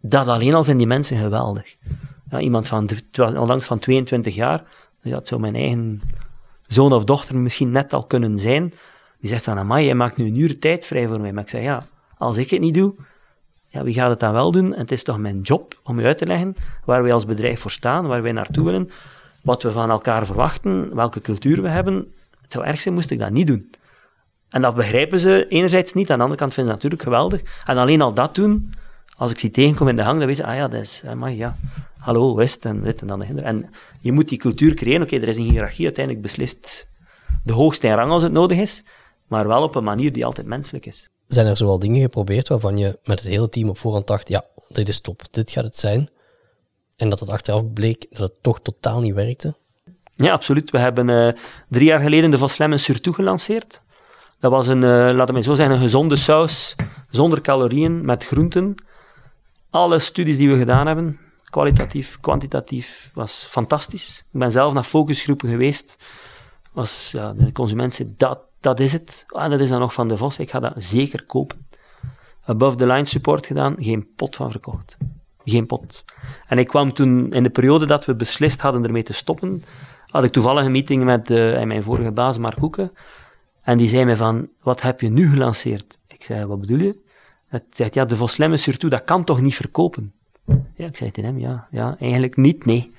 Dat 0.00 0.26
alleen 0.26 0.54
al 0.54 0.64
vinden 0.64 0.78
die 0.78 0.96
mensen 0.96 1.18
geweldig. 1.18 1.76
Ja, 2.30 2.40
iemand 2.40 2.68
van, 2.68 2.88
onlangs 3.16 3.66
van 3.66 3.78
22 3.78 4.34
jaar, 4.34 4.64
ja, 5.00 5.16
het 5.16 5.28
zou 5.28 5.40
mijn 5.40 5.54
eigen 5.54 6.00
zoon 6.66 6.92
of 6.92 7.04
dochter 7.04 7.36
misschien 7.36 7.70
net 7.70 7.92
al 7.92 8.06
kunnen 8.06 8.38
zijn, 8.38 8.72
die 9.20 9.30
zegt 9.30 9.44
van, 9.44 9.58
amai, 9.58 9.84
jij 9.84 9.94
maakt 9.94 10.16
nu 10.16 10.26
een 10.26 10.40
uur 10.40 10.58
tijd 10.58 10.86
vrij 10.86 11.08
voor 11.08 11.20
mij. 11.20 11.32
Maar 11.32 11.42
ik 11.42 11.48
zeg, 11.48 11.62
ja, 11.62 11.86
als 12.16 12.36
ik 12.36 12.50
het 12.50 12.60
niet 12.60 12.74
doe, 12.74 12.94
ja, 13.66 13.82
wie 13.82 13.94
gaat 13.94 14.10
het 14.10 14.20
dan 14.20 14.32
wel 14.32 14.52
doen? 14.52 14.74
En 14.74 14.80
het 14.80 14.92
is 14.92 15.02
toch 15.02 15.18
mijn 15.18 15.40
job 15.40 15.80
om 15.82 15.98
u 15.98 16.04
uit 16.04 16.18
te 16.18 16.26
leggen 16.26 16.56
waar 16.84 17.02
wij 17.02 17.12
als 17.12 17.26
bedrijf 17.26 17.60
voor 17.60 17.70
staan, 17.70 18.06
waar 18.06 18.22
wij 18.22 18.32
naartoe 18.32 18.64
willen, 18.64 18.90
wat 19.42 19.62
we 19.62 19.72
van 19.72 19.90
elkaar 19.90 20.26
verwachten, 20.26 20.94
welke 20.94 21.20
cultuur 21.20 21.62
we 21.62 21.68
hebben. 21.68 22.12
Het 22.42 22.52
zou 22.52 22.64
erg 22.64 22.80
zijn 22.80 22.94
moest 22.94 23.10
ik 23.10 23.18
dat 23.18 23.30
niet 23.30 23.46
doen. 23.46 23.70
En 24.48 24.62
dat 24.62 24.74
begrijpen 24.74 25.20
ze 25.20 25.46
enerzijds 25.48 25.92
niet, 25.92 26.10
aan 26.10 26.16
de 26.16 26.22
andere 26.22 26.40
kant 26.40 26.54
vinden 26.54 26.72
ze 26.72 26.78
het 26.80 26.90
natuurlijk 26.90 27.02
geweldig. 27.02 27.62
En 27.64 27.76
alleen 27.76 28.02
al 28.02 28.14
dat 28.14 28.34
doen, 28.34 28.74
als 29.16 29.30
ik 29.30 29.38
ze 29.38 29.50
tegenkom 29.50 29.88
in 29.88 29.96
de 29.96 30.02
hang, 30.02 30.18
dan 30.18 30.26
weten 30.26 30.44
ze, 30.44 30.50
ah 30.50 30.56
ja, 30.56 30.68
dat 30.68 30.80
is, 30.80 31.02
amai, 31.06 31.36
ja, 31.36 31.56
hallo, 31.98 32.34
West 32.34 32.64
en 32.64 32.82
dit 32.82 33.00
en 33.00 33.06
dan. 33.06 33.22
En 33.22 33.70
je 34.00 34.12
moet 34.12 34.28
die 34.28 34.38
cultuur 34.38 34.74
creëren. 34.74 35.02
Oké, 35.02 35.16
er 35.16 35.28
is 35.28 35.36
een 35.36 35.50
hiërarchie, 35.50 35.84
uiteindelijk 35.84 36.24
beslist 36.24 36.86
de 37.44 37.52
hoogste 37.52 37.94
rang 37.94 38.10
als 38.10 38.22
het 38.22 38.32
nodig 38.32 38.58
is 38.58 38.84
maar 39.28 39.48
wel 39.48 39.62
op 39.62 39.74
een 39.74 39.84
manier 39.84 40.12
die 40.12 40.24
altijd 40.24 40.46
menselijk 40.46 40.86
is. 40.86 41.08
Zijn 41.26 41.46
er 41.46 41.56
zoal 41.56 41.78
dingen 41.78 42.00
geprobeerd 42.00 42.48
waarvan 42.48 42.76
je 42.76 42.98
met 43.04 43.20
het 43.20 43.28
hele 43.28 43.48
team 43.48 43.68
op 43.68 43.78
voorhand 43.78 44.06
dacht, 44.06 44.28
ja, 44.28 44.44
dit 44.68 44.88
is 44.88 45.00
top, 45.00 45.22
dit 45.30 45.50
gaat 45.50 45.64
het 45.64 45.76
zijn, 45.76 46.10
en 46.96 47.10
dat 47.10 47.20
het 47.20 47.28
achteraf 47.28 47.72
bleek 47.72 48.06
dat 48.10 48.20
het 48.20 48.42
toch 48.42 48.60
totaal 48.60 49.00
niet 49.00 49.14
werkte? 49.14 49.56
Ja, 50.16 50.32
absoluut. 50.32 50.70
We 50.70 50.78
hebben 50.78 51.08
uh, 51.08 51.32
drie 51.68 51.86
jaar 51.86 52.00
geleden 52.00 52.30
de 52.30 52.38
Voslem 52.38 52.76
Surtout 52.76 53.16
gelanceerd. 53.16 53.82
Dat 54.38 54.50
was 54.50 54.66
een, 54.66 54.84
uh, 54.84 55.10
laten 55.12 55.34
we 55.34 55.42
zo 55.42 55.54
zeggen, 55.54 55.74
een 55.74 55.80
gezonde 55.80 56.16
saus, 56.16 56.76
zonder 57.10 57.40
calorieën, 57.40 58.04
met 58.04 58.24
groenten. 58.24 58.74
Alle 59.70 59.98
studies 59.98 60.36
die 60.36 60.48
we 60.48 60.58
gedaan 60.58 60.86
hebben, 60.86 61.20
kwalitatief, 61.44 62.20
kwantitatief, 62.20 63.10
was 63.14 63.46
fantastisch. 63.48 64.24
Ik 64.32 64.38
ben 64.38 64.50
zelf 64.50 64.72
naar 64.72 64.84
focusgroepen 64.84 65.48
geweest. 65.48 65.96
Was, 66.72 67.10
ja, 67.12 67.32
de 67.32 67.52
consument 67.52 67.94
zei, 67.94 68.14
dat, 68.16 68.40
dat 68.60 68.80
is 68.80 68.92
het. 68.92 69.24
Ah, 69.28 69.50
dat 69.50 69.60
is 69.60 69.68
dan 69.68 69.80
nog 69.80 69.92
van 69.92 70.08
de 70.08 70.16
Vos. 70.16 70.38
Ik 70.38 70.50
ga 70.50 70.60
dat 70.60 70.72
zeker 70.76 71.24
kopen. 71.24 71.66
Above 72.44 72.76
the 72.76 72.86
line 72.86 73.04
support 73.04 73.46
gedaan, 73.46 73.76
geen 73.78 74.08
pot 74.16 74.36
van 74.36 74.50
verkocht. 74.50 74.96
Geen 75.44 75.66
pot. 75.66 76.04
En 76.46 76.58
ik 76.58 76.66
kwam 76.66 76.92
toen, 76.92 77.32
in 77.32 77.42
de 77.42 77.50
periode 77.50 77.86
dat 77.86 78.04
we 78.04 78.14
beslist 78.14 78.60
hadden 78.60 78.84
ermee 78.84 79.02
te 79.02 79.12
stoppen, 79.12 79.64
had 80.06 80.24
ik 80.24 80.32
toevallig 80.32 80.64
een 80.64 80.72
meeting 80.72 81.04
met 81.04 81.30
uh, 81.30 81.62
mijn 81.62 81.82
vorige 81.82 82.12
baas, 82.12 82.38
Mark 82.38 82.58
Hoeken. 82.58 82.92
En 83.62 83.78
die 83.78 83.88
zei 83.88 84.04
mij 84.04 84.16
van, 84.16 84.48
wat 84.62 84.82
heb 84.82 85.00
je 85.00 85.08
nu 85.08 85.28
gelanceerd? 85.28 85.98
Ik 86.06 86.22
zei, 86.22 86.46
wat 86.46 86.60
bedoel 86.60 86.78
je? 86.78 86.98
Hij 87.48 87.60
zegt, 87.70 87.94
ja, 87.94 88.04
de 88.04 88.16
Voslemme 88.16 88.56
Surtout, 88.56 88.90
dat 88.90 89.04
kan 89.04 89.24
toch 89.24 89.40
niet 89.40 89.54
verkopen? 89.54 90.12
Ja, 90.74 90.86
ik 90.86 90.96
zei 90.96 91.10
tegen 91.10 91.30
hem, 91.30 91.38
ja, 91.38 91.66
ja 91.70 91.96
eigenlijk 92.00 92.36
niet, 92.36 92.64
nee. 92.64 92.92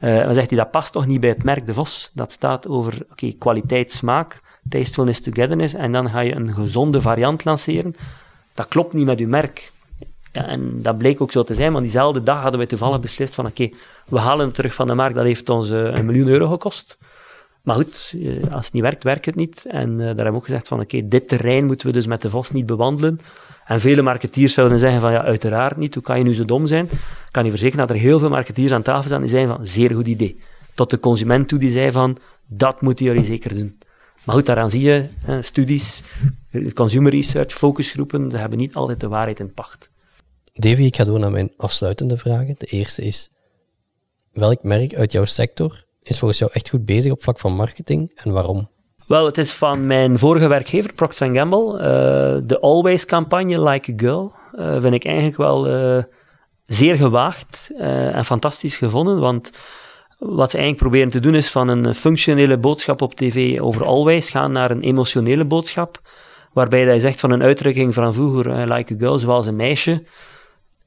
Uh, 0.00 0.22
dan 0.22 0.34
zegt 0.34 0.50
hij, 0.50 0.58
dat 0.58 0.70
past 0.70 0.92
toch 0.92 1.06
niet 1.06 1.20
bij 1.20 1.30
het 1.30 1.42
merk 1.42 1.66
De 1.66 1.74
Vos? 1.74 2.10
Dat 2.14 2.32
staat 2.32 2.68
over, 2.68 3.06
oké, 3.10 3.32
kwaliteit, 3.32 3.92
smaak, 3.92 4.40
tastefulness, 4.70 5.20
togetherness, 5.20 5.74
en 5.74 5.92
dan 5.92 6.10
ga 6.10 6.20
je 6.20 6.34
een 6.34 6.54
gezonde 6.54 7.00
variant 7.00 7.44
lanceren. 7.44 7.94
Dat 8.54 8.68
klopt 8.68 8.92
niet 8.92 9.06
met 9.06 9.20
uw 9.20 9.28
merk. 9.28 9.72
En 10.32 10.82
dat 10.82 10.98
bleek 10.98 11.20
ook 11.20 11.32
zo 11.32 11.42
te 11.42 11.54
zijn, 11.54 11.72
want 11.72 11.84
diezelfde 11.84 12.22
dag 12.22 12.42
hadden 12.42 12.60
we 12.60 12.66
toevallig 12.66 13.00
beslist 13.00 13.34
van 13.34 13.46
oké, 13.46 13.70
we 14.08 14.18
halen 14.18 14.44
hem 14.44 14.54
terug 14.54 14.74
van 14.74 14.86
de 14.86 14.94
markt, 14.94 15.14
dat 15.14 15.24
heeft 15.24 15.48
ons 15.48 15.70
uh, 15.70 15.84
een 15.84 16.06
miljoen 16.06 16.28
euro 16.28 16.48
gekost. 16.48 16.98
Maar 17.62 17.74
goed, 17.74 18.12
uh, 18.16 18.52
als 18.52 18.64
het 18.64 18.74
niet 18.74 18.82
werkt, 18.82 19.02
werkt 19.02 19.24
het 19.26 19.34
niet. 19.34 19.64
En 19.68 19.90
uh, 19.90 19.98
daar 19.98 20.06
hebben 20.06 20.24
we 20.24 20.38
ook 20.38 20.44
gezegd 20.44 20.68
van 20.68 20.80
oké, 20.80 21.08
dit 21.08 21.28
terrein 21.28 21.66
moeten 21.66 21.86
we 21.86 21.92
dus 21.92 22.06
met 22.06 22.22
de 22.22 22.30
Vos 22.30 22.50
niet 22.50 22.66
bewandelen. 22.66 23.20
En 23.64 23.80
vele 23.80 24.02
marketeers 24.02 24.54
zouden 24.54 24.78
zeggen 24.78 25.00
van 25.00 25.12
ja, 25.12 25.22
uiteraard 25.22 25.76
niet, 25.76 25.94
hoe 25.94 26.02
kan 26.02 26.18
je 26.18 26.24
nu 26.24 26.34
zo 26.34 26.44
dom 26.44 26.66
zijn? 26.66 26.84
Ik 26.84 26.98
kan 27.30 27.44
je 27.44 27.50
verzekeren 27.50 27.86
dat 27.86 27.96
er 27.96 28.02
heel 28.02 28.18
veel 28.18 28.28
marketeers 28.28 28.72
aan 28.72 28.82
tafel 28.82 29.02
staan 29.02 29.20
die 29.20 29.30
zeiden 29.30 29.56
van 29.56 29.66
zeer 29.66 29.94
goed 29.94 30.06
idee. 30.06 30.40
Tot 30.74 30.90
de 30.90 30.98
consument 30.98 31.48
toe 31.48 31.58
die 31.58 31.70
zei 31.70 31.90
van 31.90 32.18
dat 32.46 32.80
moeten 32.80 33.04
jullie 33.04 33.24
zeker 33.24 33.54
doen. 33.54 33.78
Maar 34.24 34.34
goed, 34.34 34.46
daaraan 34.46 34.70
zie 34.70 34.82
je, 34.82 35.08
hè, 35.24 35.42
studies, 35.42 36.02
consumer 36.74 37.12
research, 37.12 37.52
focusgroepen, 37.52 38.30
ze 38.30 38.36
hebben 38.36 38.58
niet 38.58 38.74
altijd 38.74 39.00
de 39.00 39.08
waarheid 39.08 39.40
in 39.40 39.54
pacht. 39.54 39.90
Davy, 40.52 40.82
ik 40.82 40.96
ga 40.96 41.04
door 41.04 41.18
naar 41.18 41.30
mijn 41.30 41.52
afsluitende 41.56 42.18
vragen. 42.18 42.54
De 42.58 42.66
eerste 42.66 43.02
is, 43.02 43.30
welk 44.32 44.62
merk 44.62 44.94
uit 44.94 45.12
jouw 45.12 45.24
sector 45.24 45.84
is 46.02 46.18
volgens 46.18 46.38
jou 46.38 46.50
echt 46.54 46.68
goed 46.68 46.84
bezig 46.84 47.12
op 47.12 47.22
vlak 47.22 47.38
van 47.38 47.54
marketing 47.54 48.12
en 48.14 48.32
waarom? 48.32 48.68
Wel, 49.06 49.26
het 49.26 49.38
is 49.38 49.52
van 49.52 49.86
mijn 49.86 50.18
vorige 50.18 50.48
werkgever, 50.48 50.92
Procter 50.94 51.34
Gamble. 51.34 51.72
Uh, 51.72 52.48
de 52.48 52.60
Always-campagne, 52.60 53.62
Like 53.62 53.92
a 53.92 53.94
Girl, 53.96 54.34
uh, 54.54 54.80
vind 54.80 54.94
ik 54.94 55.04
eigenlijk 55.04 55.36
wel 55.36 55.68
uh, 55.68 56.02
zeer 56.64 56.96
gewaagd 56.96 57.70
en 57.78 58.24
fantastisch 58.24 58.76
gevonden, 58.76 59.18
want 59.18 59.52
wat 60.20 60.50
ze 60.50 60.56
eigenlijk 60.56 60.88
proberen 60.88 61.10
te 61.10 61.20
doen 61.20 61.34
is 61.34 61.50
van 61.50 61.68
een 61.68 61.94
functionele 61.94 62.58
boodschap 62.58 63.02
op 63.02 63.14
tv 63.14 63.60
over 63.60 63.84
Always 63.84 64.30
gaan 64.30 64.52
naar 64.52 64.70
een 64.70 64.82
emotionele 64.82 65.44
boodschap, 65.44 66.00
waarbij 66.52 66.84
hij 66.84 66.98
zegt 66.98 67.20
van 67.20 67.30
een 67.30 67.42
uitdrukking 67.42 67.94
van 67.94 68.14
vroeger, 68.14 68.72
like 68.72 68.94
a 68.94 68.96
girl, 68.98 69.18
zoals 69.18 69.46
een 69.46 69.56
meisje, 69.56 70.02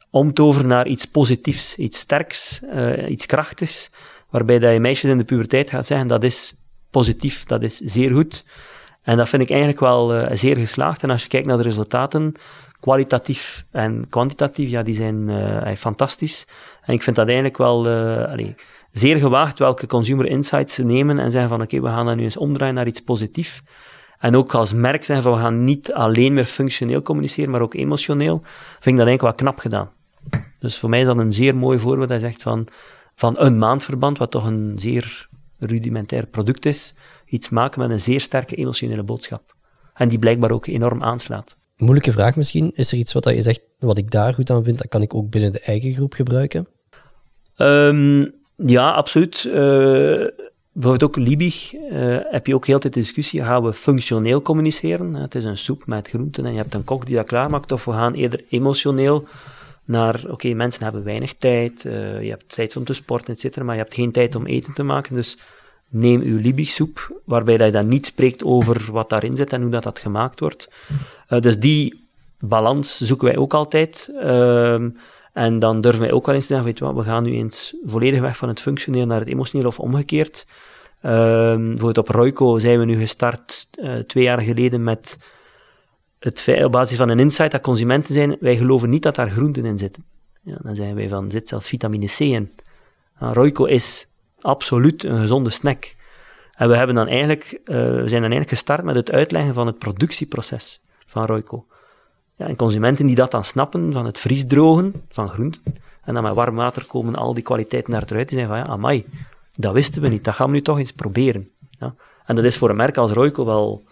omtoveren 0.09 0.67
naar 0.67 0.87
iets 0.87 1.05
positiefs, 1.05 1.75
iets 1.75 1.99
sterks, 1.99 2.61
uh, 2.73 3.09
iets 3.09 3.25
krachtigs, 3.25 3.89
waarbij 4.29 4.59
dat 4.59 4.73
je 4.73 4.79
meisjes 4.79 5.09
in 5.09 5.17
de 5.17 5.23
puberteit 5.23 5.69
gaat 5.69 5.85
zeggen 5.85 6.07
dat 6.07 6.23
is 6.23 6.55
positief, 6.89 7.43
dat 7.43 7.63
is 7.63 7.77
zeer 7.77 8.11
goed. 8.11 8.45
En 9.01 9.17
dat 9.17 9.29
vind 9.29 9.41
ik 9.41 9.49
eigenlijk 9.49 9.79
wel 9.79 10.15
uh, 10.15 10.27
zeer 10.31 10.57
geslaagd. 10.57 11.03
En 11.03 11.09
als 11.09 11.21
je 11.21 11.27
kijkt 11.27 11.47
naar 11.47 11.57
de 11.57 11.63
resultaten, 11.63 12.33
kwalitatief 12.79 13.65
en 13.71 14.05
kwantitatief, 14.09 14.69
ja, 14.69 14.83
die 14.83 14.95
zijn 14.95 15.29
fantastisch. 15.77 16.47
En 16.81 16.93
ik 16.93 17.03
vind 17.03 17.15
dat 17.15 17.25
eigenlijk 17.25 17.57
wel 17.57 17.87
allee, 18.27 18.55
zeer 18.93 19.17
gewaagd 19.17 19.59
welke 19.59 19.87
consumer 19.87 20.25
insights 20.25 20.73
ze 20.73 20.83
nemen 20.83 21.19
en 21.19 21.31
zeggen 21.31 21.49
van 21.49 21.61
oké, 21.61 21.75
okay, 21.75 21.89
we 21.89 21.95
gaan 21.95 22.05
dat 22.05 22.15
nu 22.15 22.23
eens 22.23 22.37
omdraaien 22.37 22.75
naar 22.75 22.87
iets 22.87 23.01
positiefs. 23.01 23.61
En 24.19 24.35
ook 24.35 24.53
als 24.53 24.73
merk 24.73 25.03
zeggen 25.03 25.23
van 25.25 25.33
we 25.33 25.39
gaan 25.39 25.63
niet 25.63 25.93
alleen 25.93 26.33
meer 26.33 26.45
functioneel 26.45 27.01
communiceren, 27.01 27.51
maar 27.51 27.61
ook 27.61 27.73
emotioneel. 27.73 28.41
Vind 28.79 28.85
ik 28.85 28.97
dat 28.97 29.07
eigenlijk 29.07 29.21
wel 29.21 29.33
knap 29.33 29.59
gedaan. 29.59 29.89
Dus 30.59 30.77
voor 30.77 30.89
mij 30.89 30.99
is 30.99 31.05
dat 31.05 31.17
een 31.17 31.33
zeer 31.33 31.55
mooi 31.55 31.79
voorbeeld. 31.79 32.09
Hij 32.09 32.19
zegt 32.19 32.41
van, 32.41 32.67
van 33.15 33.35
een 33.39 33.57
maandverband, 33.57 34.17
wat 34.17 34.31
toch 34.31 34.45
een 34.45 34.73
zeer 34.75 35.27
rudimentair 35.59 36.25
product 36.27 36.65
is, 36.65 36.95
iets 37.25 37.49
maken 37.49 37.81
met 37.81 37.89
een 37.89 37.99
zeer 37.99 38.21
sterke 38.21 38.55
emotionele 38.55 39.03
boodschap. 39.03 39.55
En 39.93 40.09
die 40.09 40.19
blijkbaar 40.19 40.51
ook 40.51 40.65
enorm 40.65 41.03
aanslaat. 41.03 41.57
Moeilijke 41.77 42.11
vraag 42.11 42.35
misschien. 42.35 42.71
Is 42.75 42.91
er 42.91 42.97
iets 42.97 43.13
wat 43.13 43.23
je 43.23 43.41
zegt, 43.41 43.61
wat 43.79 43.97
ik 43.97 44.11
daar 44.11 44.33
goed 44.33 44.49
aan 44.49 44.63
vind, 44.63 44.77
dat 44.77 44.87
kan 44.87 45.01
ik 45.01 45.13
ook 45.13 45.29
binnen 45.29 45.51
de 45.51 45.59
eigen 45.59 45.93
groep 45.93 46.13
gebruiken? 46.13 46.67
Um, 47.57 48.41
ja, 48.55 48.91
absoluut. 48.91 49.43
Uh, 49.47 49.53
bijvoorbeeld 50.71 51.03
ook 51.03 51.15
Liebig 51.15 51.73
uh, 51.73 52.17
heb 52.21 52.47
je 52.47 52.55
ook 52.55 52.65
heel 52.65 52.79
tijd 52.79 52.93
discussie. 52.93 53.43
Gaan 53.43 53.63
we 53.63 53.73
functioneel 53.73 54.41
communiceren? 54.41 55.13
Het 55.13 55.35
is 55.35 55.43
een 55.43 55.57
soep 55.57 55.85
met 55.85 56.07
groenten 56.07 56.45
en 56.45 56.51
je 56.51 56.57
hebt 56.57 56.73
een 56.73 56.83
kok 56.83 57.05
die 57.05 57.15
dat 57.15 57.25
klaarmaakt. 57.25 57.71
Of 57.71 57.85
we 57.85 57.91
gaan 57.91 58.13
eerder 58.13 58.43
emotioneel 58.49 59.27
naar, 59.85 60.21
oké, 60.29 60.53
mensen 60.53 60.83
hebben 60.83 61.03
weinig 61.03 61.33
tijd, 61.33 61.85
uh, 61.85 62.23
je 62.23 62.29
hebt 62.29 62.55
tijd 62.55 62.75
om 62.75 62.83
te 62.83 62.93
sporten, 62.93 63.33
et 63.33 63.39
cetera, 63.39 63.65
maar 63.65 63.75
je 63.75 63.81
hebt 63.81 63.93
geen 63.93 64.11
tijd 64.11 64.35
om 64.35 64.45
eten 64.45 64.73
te 64.73 64.83
maken, 64.83 65.15
dus 65.15 65.37
neem 65.89 66.21
uw 66.21 66.39
Liebig-soep, 66.39 67.21
waarbij 67.25 67.57
dat 67.57 67.67
je 67.67 67.73
dan 67.73 67.87
niet 67.87 68.05
spreekt 68.05 68.43
over 68.43 68.91
wat 68.91 69.09
daarin 69.09 69.35
zit 69.35 69.53
en 69.53 69.61
hoe 69.61 69.71
dat, 69.71 69.83
dat 69.83 69.99
gemaakt 69.99 70.39
wordt. 70.39 70.69
Dus 71.39 71.59
die 71.59 72.05
balans 72.39 72.97
zoeken 72.97 73.27
wij 73.27 73.37
ook 73.37 73.53
altijd. 73.53 74.11
Uh, 74.13 74.85
en 75.33 75.59
dan 75.59 75.81
durven 75.81 76.01
wij 76.01 76.11
ook 76.11 76.25
wel 76.25 76.35
eens 76.35 76.47
te 76.47 76.53
zeggen, 76.53 76.67
weet 76.67 76.77
je 76.77 76.85
wat, 76.85 76.95
we 76.95 77.11
gaan 77.11 77.23
nu 77.23 77.31
eens 77.31 77.75
volledig 77.83 78.19
weg 78.19 78.37
van 78.37 78.47
het 78.47 78.59
functioneel 78.59 79.05
naar 79.05 79.19
het 79.19 79.27
emotioneel 79.27 79.67
of 79.67 79.79
omgekeerd. 79.79 80.45
Uh, 81.05 81.11
bijvoorbeeld 81.55 81.97
op 81.97 82.07
Royco 82.07 82.59
zijn 82.59 82.79
we 82.79 82.85
nu 82.85 82.97
gestart 82.97 83.67
uh, 83.75 83.95
twee 83.95 84.23
jaar 84.23 84.39
geleden 84.41 84.83
met 84.83 85.17
het 86.19 86.47
op 86.63 86.71
basis 86.71 86.97
van 86.97 87.09
een 87.09 87.19
insight 87.19 87.51
dat 87.51 87.61
consumenten 87.61 88.13
zijn, 88.13 88.35
wij 88.39 88.57
geloven 88.57 88.89
niet 88.89 89.03
dat 89.03 89.15
daar 89.15 89.29
groenten 89.29 89.65
in 89.65 89.77
zitten. 89.77 90.03
Ja, 90.41 90.57
dan 90.61 90.75
zeggen 90.75 90.95
wij 90.95 91.09
van, 91.09 91.31
zit 91.31 91.47
zelfs 91.47 91.67
vitamine 91.67 92.05
C 92.05 92.19
in. 92.19 92.51
Nou, 93.19 93.33
Royco 93.33 93.65
is 93.65 94.07
absoluut 94.41 95.03
een 95.03 95.17
gezonde 95.17 95.49
snack. 95.49 95.95
En 96.53 96.69
we, 96.69 96.75
hebben 96.75 96.95
dan 96.95 97.07
eigenlijk, 97.07 97.51
uh, 97.51 97.75
we 97.75 98.07
zijn 98.07 98.21
dan 98.21 98.31
eigenlijk 98.31 98.49
gestart 98.49 98.83
met 98.83 98.95
het 98.95 99.11
uitleggen 99.11 99.53
van 99.53 99.67
het 99.67 99.77
productieproces 99.77 100.81
van 101.05 101.25
Royco. 101.25 101.65
Ja, 102.35 102.47
en 102.47 102.55
consumenten 102.55 103.05
die 103.05 103.15
dat 103.15 103.31
dan 103.31 103.43
snappen, 103.43 103.93
van 103.93 104.05
het 104.05 104.19
vriesdrogen 104.19 104.93
van 105.09 105.29
groenten, 105.29 105.63
en 106.03 106.13
dan 106.13 106.23
met 106.23 106.33
warm 106.33 106.55
water 106.55 106.85
komen 106.85 107.15
al 107.15 107.33
die 107.33 107.43
kwaliteiten 107.43 107.91
naar 107.91 108.03
eruit, 108.05 108.29
die 108.29 108.37
zeggen 108.37 108.55
van, 108.55 108.65
ja, 108.65 108.71
amai, 108.71 109.05
dat 109.55 109.73
wisten 109.73 110.01
we 110.01 110.07
niet, 110.07 110.23
dat 110.23 110.35
gaan 110.35 110.47
we 110.47 110.53
nu 110.53 110.61
toch 110.61 110.77
eens 110.77 110.91
proberen. 110.91 111.49
Ja. 111.69 111.95
En 112.25 112.35
dat 112.35 112.43
is 112.43 112.57
voor 112.57 112.69
een 112.69 112.75
merk 112.75 112.97
als 112.97 113.11
Royco 113.11 113.45
wel 113.45 113.83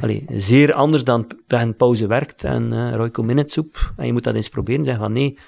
allee, 0.00 0.24
zeer 0.28 0.72
anders 0.72 1.04
dan 1.04 1.26
bij 1.46 1.62
een 1.62 1.76
pauze 1.76 2.06
werkt 2.06 2.44
en 2.44 2.72
uh, 2.72 2.94
Royco 2.94 3.22
Minute 3.22 3.52
soep. 3.52 3.92
En 3.96 4.06
je 4.06 4.12
moet 4.12 4.24
dat 4.24 4.34
eens 4.34 4.48
proberen. 4.48 4.84
Zeggen 4.84 5.02
van 5.02 5.12
nee, 5.12 5.38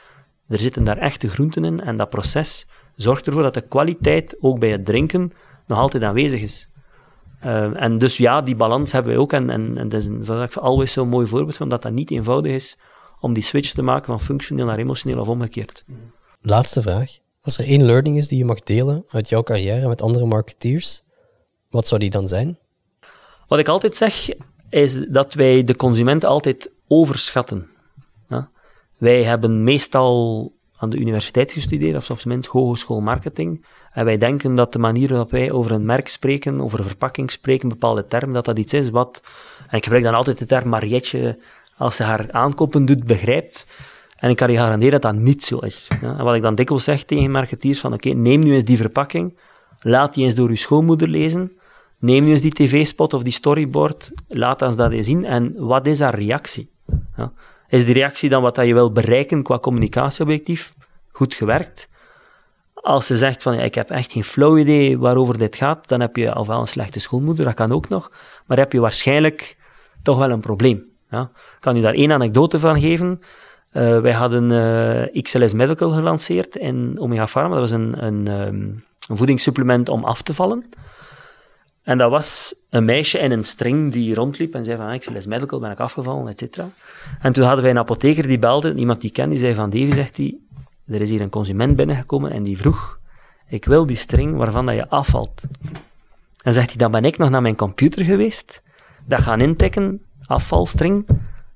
er 0.48 0.59
zitten 0.59 0.85
daar 0.85 0.98
echte 0.98 1.29
groenten 1.29 1.64
in. 1.64 1.81
En 1.81 1.96
dat 1.96 2.11
proces 2.11 2.66
zorgt 2.94 3.27
ervoor 3.27 3.42
dat 3.42 3.55
de 3.55 3.61
kwaliteit 3.61 4.37
ook 4.40 4.59
bij 4.59 4.70
het 4.70 4.85
drinken 4.85 5.33
nog 5.66 5.79
altijd 5.79 6.03
aanwezig 6.03 6.40
is. 6.40 6.70
Uh, 7.44 7.83
en 7.83 7.98
dus 7.98 8.16
ja, 8.16 8.42
die 8.42 8.57
balans 8.57 8.92
hebben 8.92 9.14
we 9.14 9.20
ook. 9.20 9.33
En, 9.33 9.51
en, 9.51 9.79
en 9.79 9.88
dat 9.88 10.01
is 10.01 10.07
een, 10.07 10.24
dat 10.24 10.59
alweer 10.59 10.88
zo'n 10.88 11.09
mooi 11.09 11.27
voorbeeld 11.27 11.57
van 11.57 11.68
dat 11.68 11.83
dat 11.83 11.92
niet 11.92 12.11
eenvoudig 12.11 12.53
is 12.53 12.79
om 13.20 13.33
die 13.33 13.42
switch 13.42 13.72
te 13.72 13.83
maken 13.83 14.07
van 14.07 14.20
functioneel 14.20 14.66
naar 14.66 14.79
emotioneel 14.79 15.20
of 15.20 15.29
omgekeerd. 15.29 15.85
Laatste 16.40 16.83
vraag. 16.83 17.18
Als 17.40 17.59
er 17.59 17.64
één 17.64 17.85
learning 17.85 18.16
is 18.16 18.29
die 18.29 18.38
je 18.38 18.44
mag 18.44 18.61
delen 18.61 19.05
uit 19.09 19.29
jouw 19.29 19.42
carrière 19.42 19.88
met 19.88 20.03
andere 20.03 20.27
marketeers, 20.27 21.03
wat 21.70 21.88
zou 21.88 22.01
die 22.01 22.11
dan 22.11 22.29
zijn? 22.29 22.59
Wat 23.46 23.59
ik 23.59 23.68
altijd 23.68 23.96
zeg, 23.96 24.29
is 24.70 25.07
dat 25.09 25.35
wij 25.35 25.64
de 25.64 25.77
consument 25.77 26.24
altijd 26.24 26.70
overschatten. 26.88 27.68
Ja? 28.29 28.51
Wij 28.96 29.24
hebben 29.24 29.64
meestal 29.64 30.53
aan 30.79 30.91
de 30.91 30.97
universiteit 30.97 31.53
gestudeerd, 31.53 31.97
of 31.97 32.11
op 32.11 32.21
zijn 32.21 32.35
minst 32.35 32.49
hogeschool 32.49 33.01
marketing. 33.01 33.64
En 33.93 34.05
wij 34.05 34.17
denken 34.17 34.55
dat 34.55 34.73
de 34.73 34.79
manier 34.79 35.09
waarop 35.09 35.31
wij 35.31 35.53
over 35.53 35.73
een 35.73 35.85
merk 35.85 36.09
spreken, 36.09 36.61
over 36.61 36.79
een 36.79 36.85
verpakking 36.85 37.31
spreken, 37.31 37.69
bepaalde 37.69 38.07
term, 38.07 38.33
dat 38.33 38.45
dat 38.45 38.59
iets 38.59 38.73
is 38.73 38.91
wat, 38.91 39.23
en 39.69 39.77
ik 39.77 39.83
gebruik 39.83 40.05
dan 40.05 40.14
altijd 40.14 40.38
de 40.38 40.47
term 40.47 40.69
Marietje, 40.69 41.38
als 41.77 41.97
ze 41.97 42.03
haar 42.03 42.33
aankopen 42.33 42.85
doet, 42.85 43.05
begrijpt. 43.05 43.67
En 44.17 44.31
ik 44.31 44.37
kan 44.37 44.51
je 44.51 44.57
garanderen 44.57 45.01
dat 45.01 45.12
dat 45.12 45.23
niet 45.23 45.45
zo 45.45 45.59
is. 45.59 45.88
Ja? 46.01 46.19
En 46.19 46.25
wat 46.25 46.35
ik 46.35 46.43
dan 46.43 46.55
dikwijls 46.55 46.85
zeg 46.85 47.05
tegen 47.05 47.31
marketeers, 47.31 47.81
van 47.81 47.93
oké, 47.93 48.09
neem 48.09 48.41
nu 48.41 48.55
eens 48.55 48.64
die 48.64 48.77
verpakking, 48.77 49.38
laat 49.79 50.14
die 50.14 50.25
eens 50.25 50.35
door 50.35 50.49
uw 50.49 50.57
schoonmoeder 50.57 51.09
lezen, 51.09 51.53
Neem 51.99 52.25
nu 52.25 52.31
eens 52.31 52.41
die 52.41 52.53
tv-spot 52.53 53.14
of 53.14 53.23
die 53.23 53.33
storyboard, 53.33 54.12
laat 54.29 54.62
ons 54.62 54.77
dat 54.77 54.91
eens 54.91 55.07
zien 55.07 55.25
en 55.25 55.55
wat 55.57 55.87
is 55.87 56.01
haar 56.01 56.14
reactie? 56.14 56.71
Ja. 57.17 57.33
Is 57.68 57.85
die 57.85 57.94
reactie 57.94 58.28
dan 58.28 58.42
wat 58.42 58.54
dat 58.54 58.66
je 58.66 58.74
wil 58.74 58.92
bereiken 58.92 59.42
qua 59.42 59.59
communicatieobjectief? 59.59 60.74
Goed 61.12 61.35
gewerkt. 61.35 61.88
Als 62.74 63.07
ze 63.07 63.16
zegt 63.16 63.42
van 63.42 63.54
ik 63.54 63.74
heb 63.74 63.90
echt 63.90 64.12
geen 64.12 64.24
flow 64.24 64.59
idee 64.59 64.98
waarover 64.98 65.38
dit 65.38 65.57
gaat, 65.57 65.88
dan 65.88 66.00
heb 66.00 66.16
je 66.16 66.33
alvast 66.33 66.61
een 66.61 66.66
slechte 66.66 67.00
schoonmoeder, 67.00 67.44
dat 67.44 67.54
kan 67.54 67.72
ook 67.72 67.88
nog, 67.88 68.12
maar 68.46 68.59
heb 68.59 68.72
je 68.72 68.81
waarschijnlijk 68.81 69.57
toch 70.02 70.18
wel 70.18 70.31
een 70.31 70.40
probleem. 70.40 70.85
Ja. 71.11 71.31
Ik 71.33 71.61
kan 71.61 71.76
u 71.76 71.81
daar 71.81 71.94
één 71.94 72.12
anekdote 72.12 72.59
van 72.59 72.81
geven. 72.81 73.20
Uh, 73.72 74.00
wij 74.00 74.12
hadden 74.12 74.50
eh, 75.12 75.22
XLS 75.22 75.52
Medical 75.52 75.90
gelanceerd 75.90 76.57
in 76.57 76.96
Omega 76.98 77.26
Pharma. 77.26 77.50
Dat 77.50 77.61
was 77.61 77.70
een, 77.70 78.04
een, 78.04 78.28
um, 78.28 78.85
een 79.09 79.16
voedingssupplement 79.16 79.88
om 79.88 80.04
af 80.04 80.22
te 80.22 80.35
vallen. 80.35 80.64
En 81.88 81.98
dat 81.98 82.11
was 82.11 82.55
een 82.70 82.85
meisje 82.85 83.18
in 83.18 83.31
een 83.31 83.44
string 83.44 83.92
die 83.92 84.14
rondliep 84.14 84.55
en 84.55 84.64
zei 84.64 84.77
van, 84.77 84.87
ah, 84.87 84.94
ik 84.94 85.11
les 85.11 85.27
medical, 85.27 85.59
ben 85.59 85.70
ik 85.70 85.81
afgevallen, 85.81 86.29
et 86.29 86.38
cetera. 86.38 86.68
En 87.20 87.33
toen 87.33 87.44
hadden 87.44 87.62
wij 87.62 87.70
een 87.70 87.79
apotheker 87.79 88.27
die 88.27 88.38
belde, 88.38 88.74
iemand 88.74 89.01
die 89.01 89.11
kende, 89.11 89.31
die 89.31 89.38
zei 89.38 89.55
van, 89.55 89.70
Davy, 89.70 89.92
zegt 89.92 90.16
hij, 90.16 90.37
er 90.87 91.01
is 91.01 91.11
hier 91.11 91.20
een 91.20 91.31
consument 91.31 91.77
binnengekomen 91.77 92.31
en 92.31 92.42
die 92.42 92.59
vroeg, 92.59 92.98
Ik 93.46 93.64
wil 93.64 93.87
die 93.87 93.96
string 93.96 94.37
waarvan 94.37 94.66
dat 94.66 94.74
je 94.74 94.88
afvalt. 94.88 95.42
Dan 96.37 96.53
zegt 96.53 96.68
hij, 96.68 96.77
dan 96.77 96.90
ben 96.90 97.05
ik 97.05 97.18
nog 97.18 97.31
naar 97.31 97.42
mijn 97.42 97.57
computer 97.57 98.05
geweest, 98.05 98.62
dat 99.07 99.20
gaan 99.20 99.40
intikken, 99.40 100.03
afvalstring. 100.27 101.09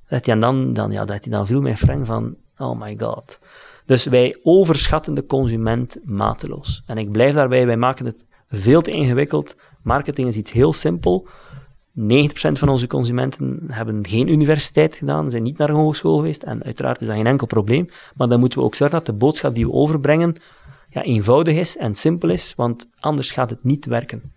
Hij, 0.05 0.21
en 0.21 0.41
dan, 0.41 0.73
dan, 0.73 0.93
ja, 0.93 1.05
dat 1.05 1.25
hij 1.25 1.33
dan 1.33 1.47
viel 1.47 1.61
mijn 1.61 1.77
friend 1.77 2.07
van, 2.07 2.37
oh 2.57 2.81
my 2.81 2.97
god. 2.99 3.39
Dus 3.87 4.05
wij 4.05 4.37
overschatten 4.43 5.15
de 5.15 5.27
consument 5.27 5.99
mateloos. 6.05 6.83
En 6.87 6.99
ik 6.99 7.13
blijf 7.13 7.35
daarbij, 7.35 7.67
wij 7.67 7.77
maken 7.77 8.07
het 8.07 8.27
veel 8.51 8.83
te 8.83 8.91
ingewikkeld. 8.91 9.57
Marketing 9.83 10.29
is 10.29 10.37
iets 10.37 10.53
heel 10.53 10.73
simpel. 10.73 11.27
90% 12.01 12.03
van 12.35 12.69
onze 12.69 12.87
consumenten 12.87 13.65
hebben 13.67 14.07
geen 14.07 14.29
universiteit 14.29 14.95
gedaan, 14.95 15.31
zijn 15.31 15.43
niet 15.43 15.59
naar 15.59 15.69
een 15.69 15.75
hogeschool 15.75 16.17
geweest. 16.17 16.43
En 16.43 16.65
uiteraard 16.65 17.01
is 17.01 17.07
dat 17.07 17.17
geen 17.17 17.27
enkel 17.27 17.47
probleem. 17.47 17.89
Maar 18.17 18.29
dan 18.29 18.41
moeten 18.41 18.59
we 18.59 18.65
ook 18.65 18.75
zorgen 18.75 18.97
dat 18.97 19.07
de 19.07 19.13
boodschap 19.13 19.55
die 19.55 19.67
we 19.67 19.73
overbrengen 19.73 20.37
ja, 20.89 21.03
eenvoudig 21.03 21.57
is 21.57 21.77
en 21.77 21.95
simpel 21.95 22.29
is, 22.29 22.55
want 22.57 22.89
anders 23.01 23.31
gaat 23.31 23.51
het 23.51 23.65
niet 23.65 23.85
werken. 23.85 24.33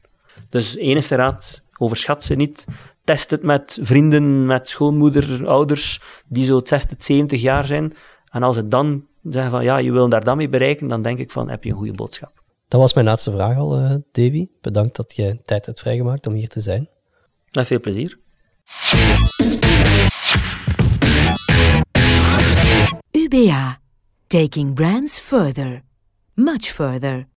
Dus 0.49 0.75
enige 0.75 1.15
raad, 1.15 1.61
overschat 1.77 2.23
ze 2.23 2.35
niet. 2.35 2.65
Test 3.03 3.29
het 3.29 3.43
met 3.43 3.77
vrienden, 3.81 4.45
met 4.45 4.69
schoonmoeder, 4.69 5.47
ouders, 5.47 6.01
die 6.27 6.45
zo 6.45 6.59
60, 6.63 7.03
70 7.03 7.41
jaar 7.41 7.65
zijn. 7.65 7.93
En 8.31 8.43
als 8.43 8.55
het 8.55 8.71
dan 8.71 9.05
zeggen 9.23 9.51
van, 9.51 9.63
ja, 9.63 9.77
je 9.77 9.91
wil 9.91 10.09
daar 10.09 10.23
dan 10.23 10.37
mee 10.37 10.49
bereiken, 10.49 10.87
dan 10.87 11.01
denk 11.01 11.19
ik 11.19 11.31
van, 11.31 11.49
heb 11.49 11.63
je 11.63 11.69
een 11.69 11.77
goede 11.77 11.93
boodschap. 11.93 12.43
Dat 12.67 12.81
was 12.81 12.93
mijn 12.93 13.05
laatste 13.05 13.31
vraag 13.31 13.57
al, 13.57 13.79
uh, 13.79 13.95
Davy. 14.11 14.47
Bedankt 14.61 14.95
dat 14.95 15.15
je 15.15 15.41
tijd 15.45 15.65
hebt 15.65 15.79
vrijgemaakt 15.79 16.27
om 16.27 16.33
hier 16.33 16.47
te 16.47 16.61
zijn. 16.61 16.89
Met 17.51 17.67
veel 17.67 17.79
plezier. 17.79 18.19
UBA. 23.11 23.79
Taking 24.27 24.73
brands 24.73 25.19
further. 25.19 25.81
Much 26.33 26.65
further. 26.65 27.27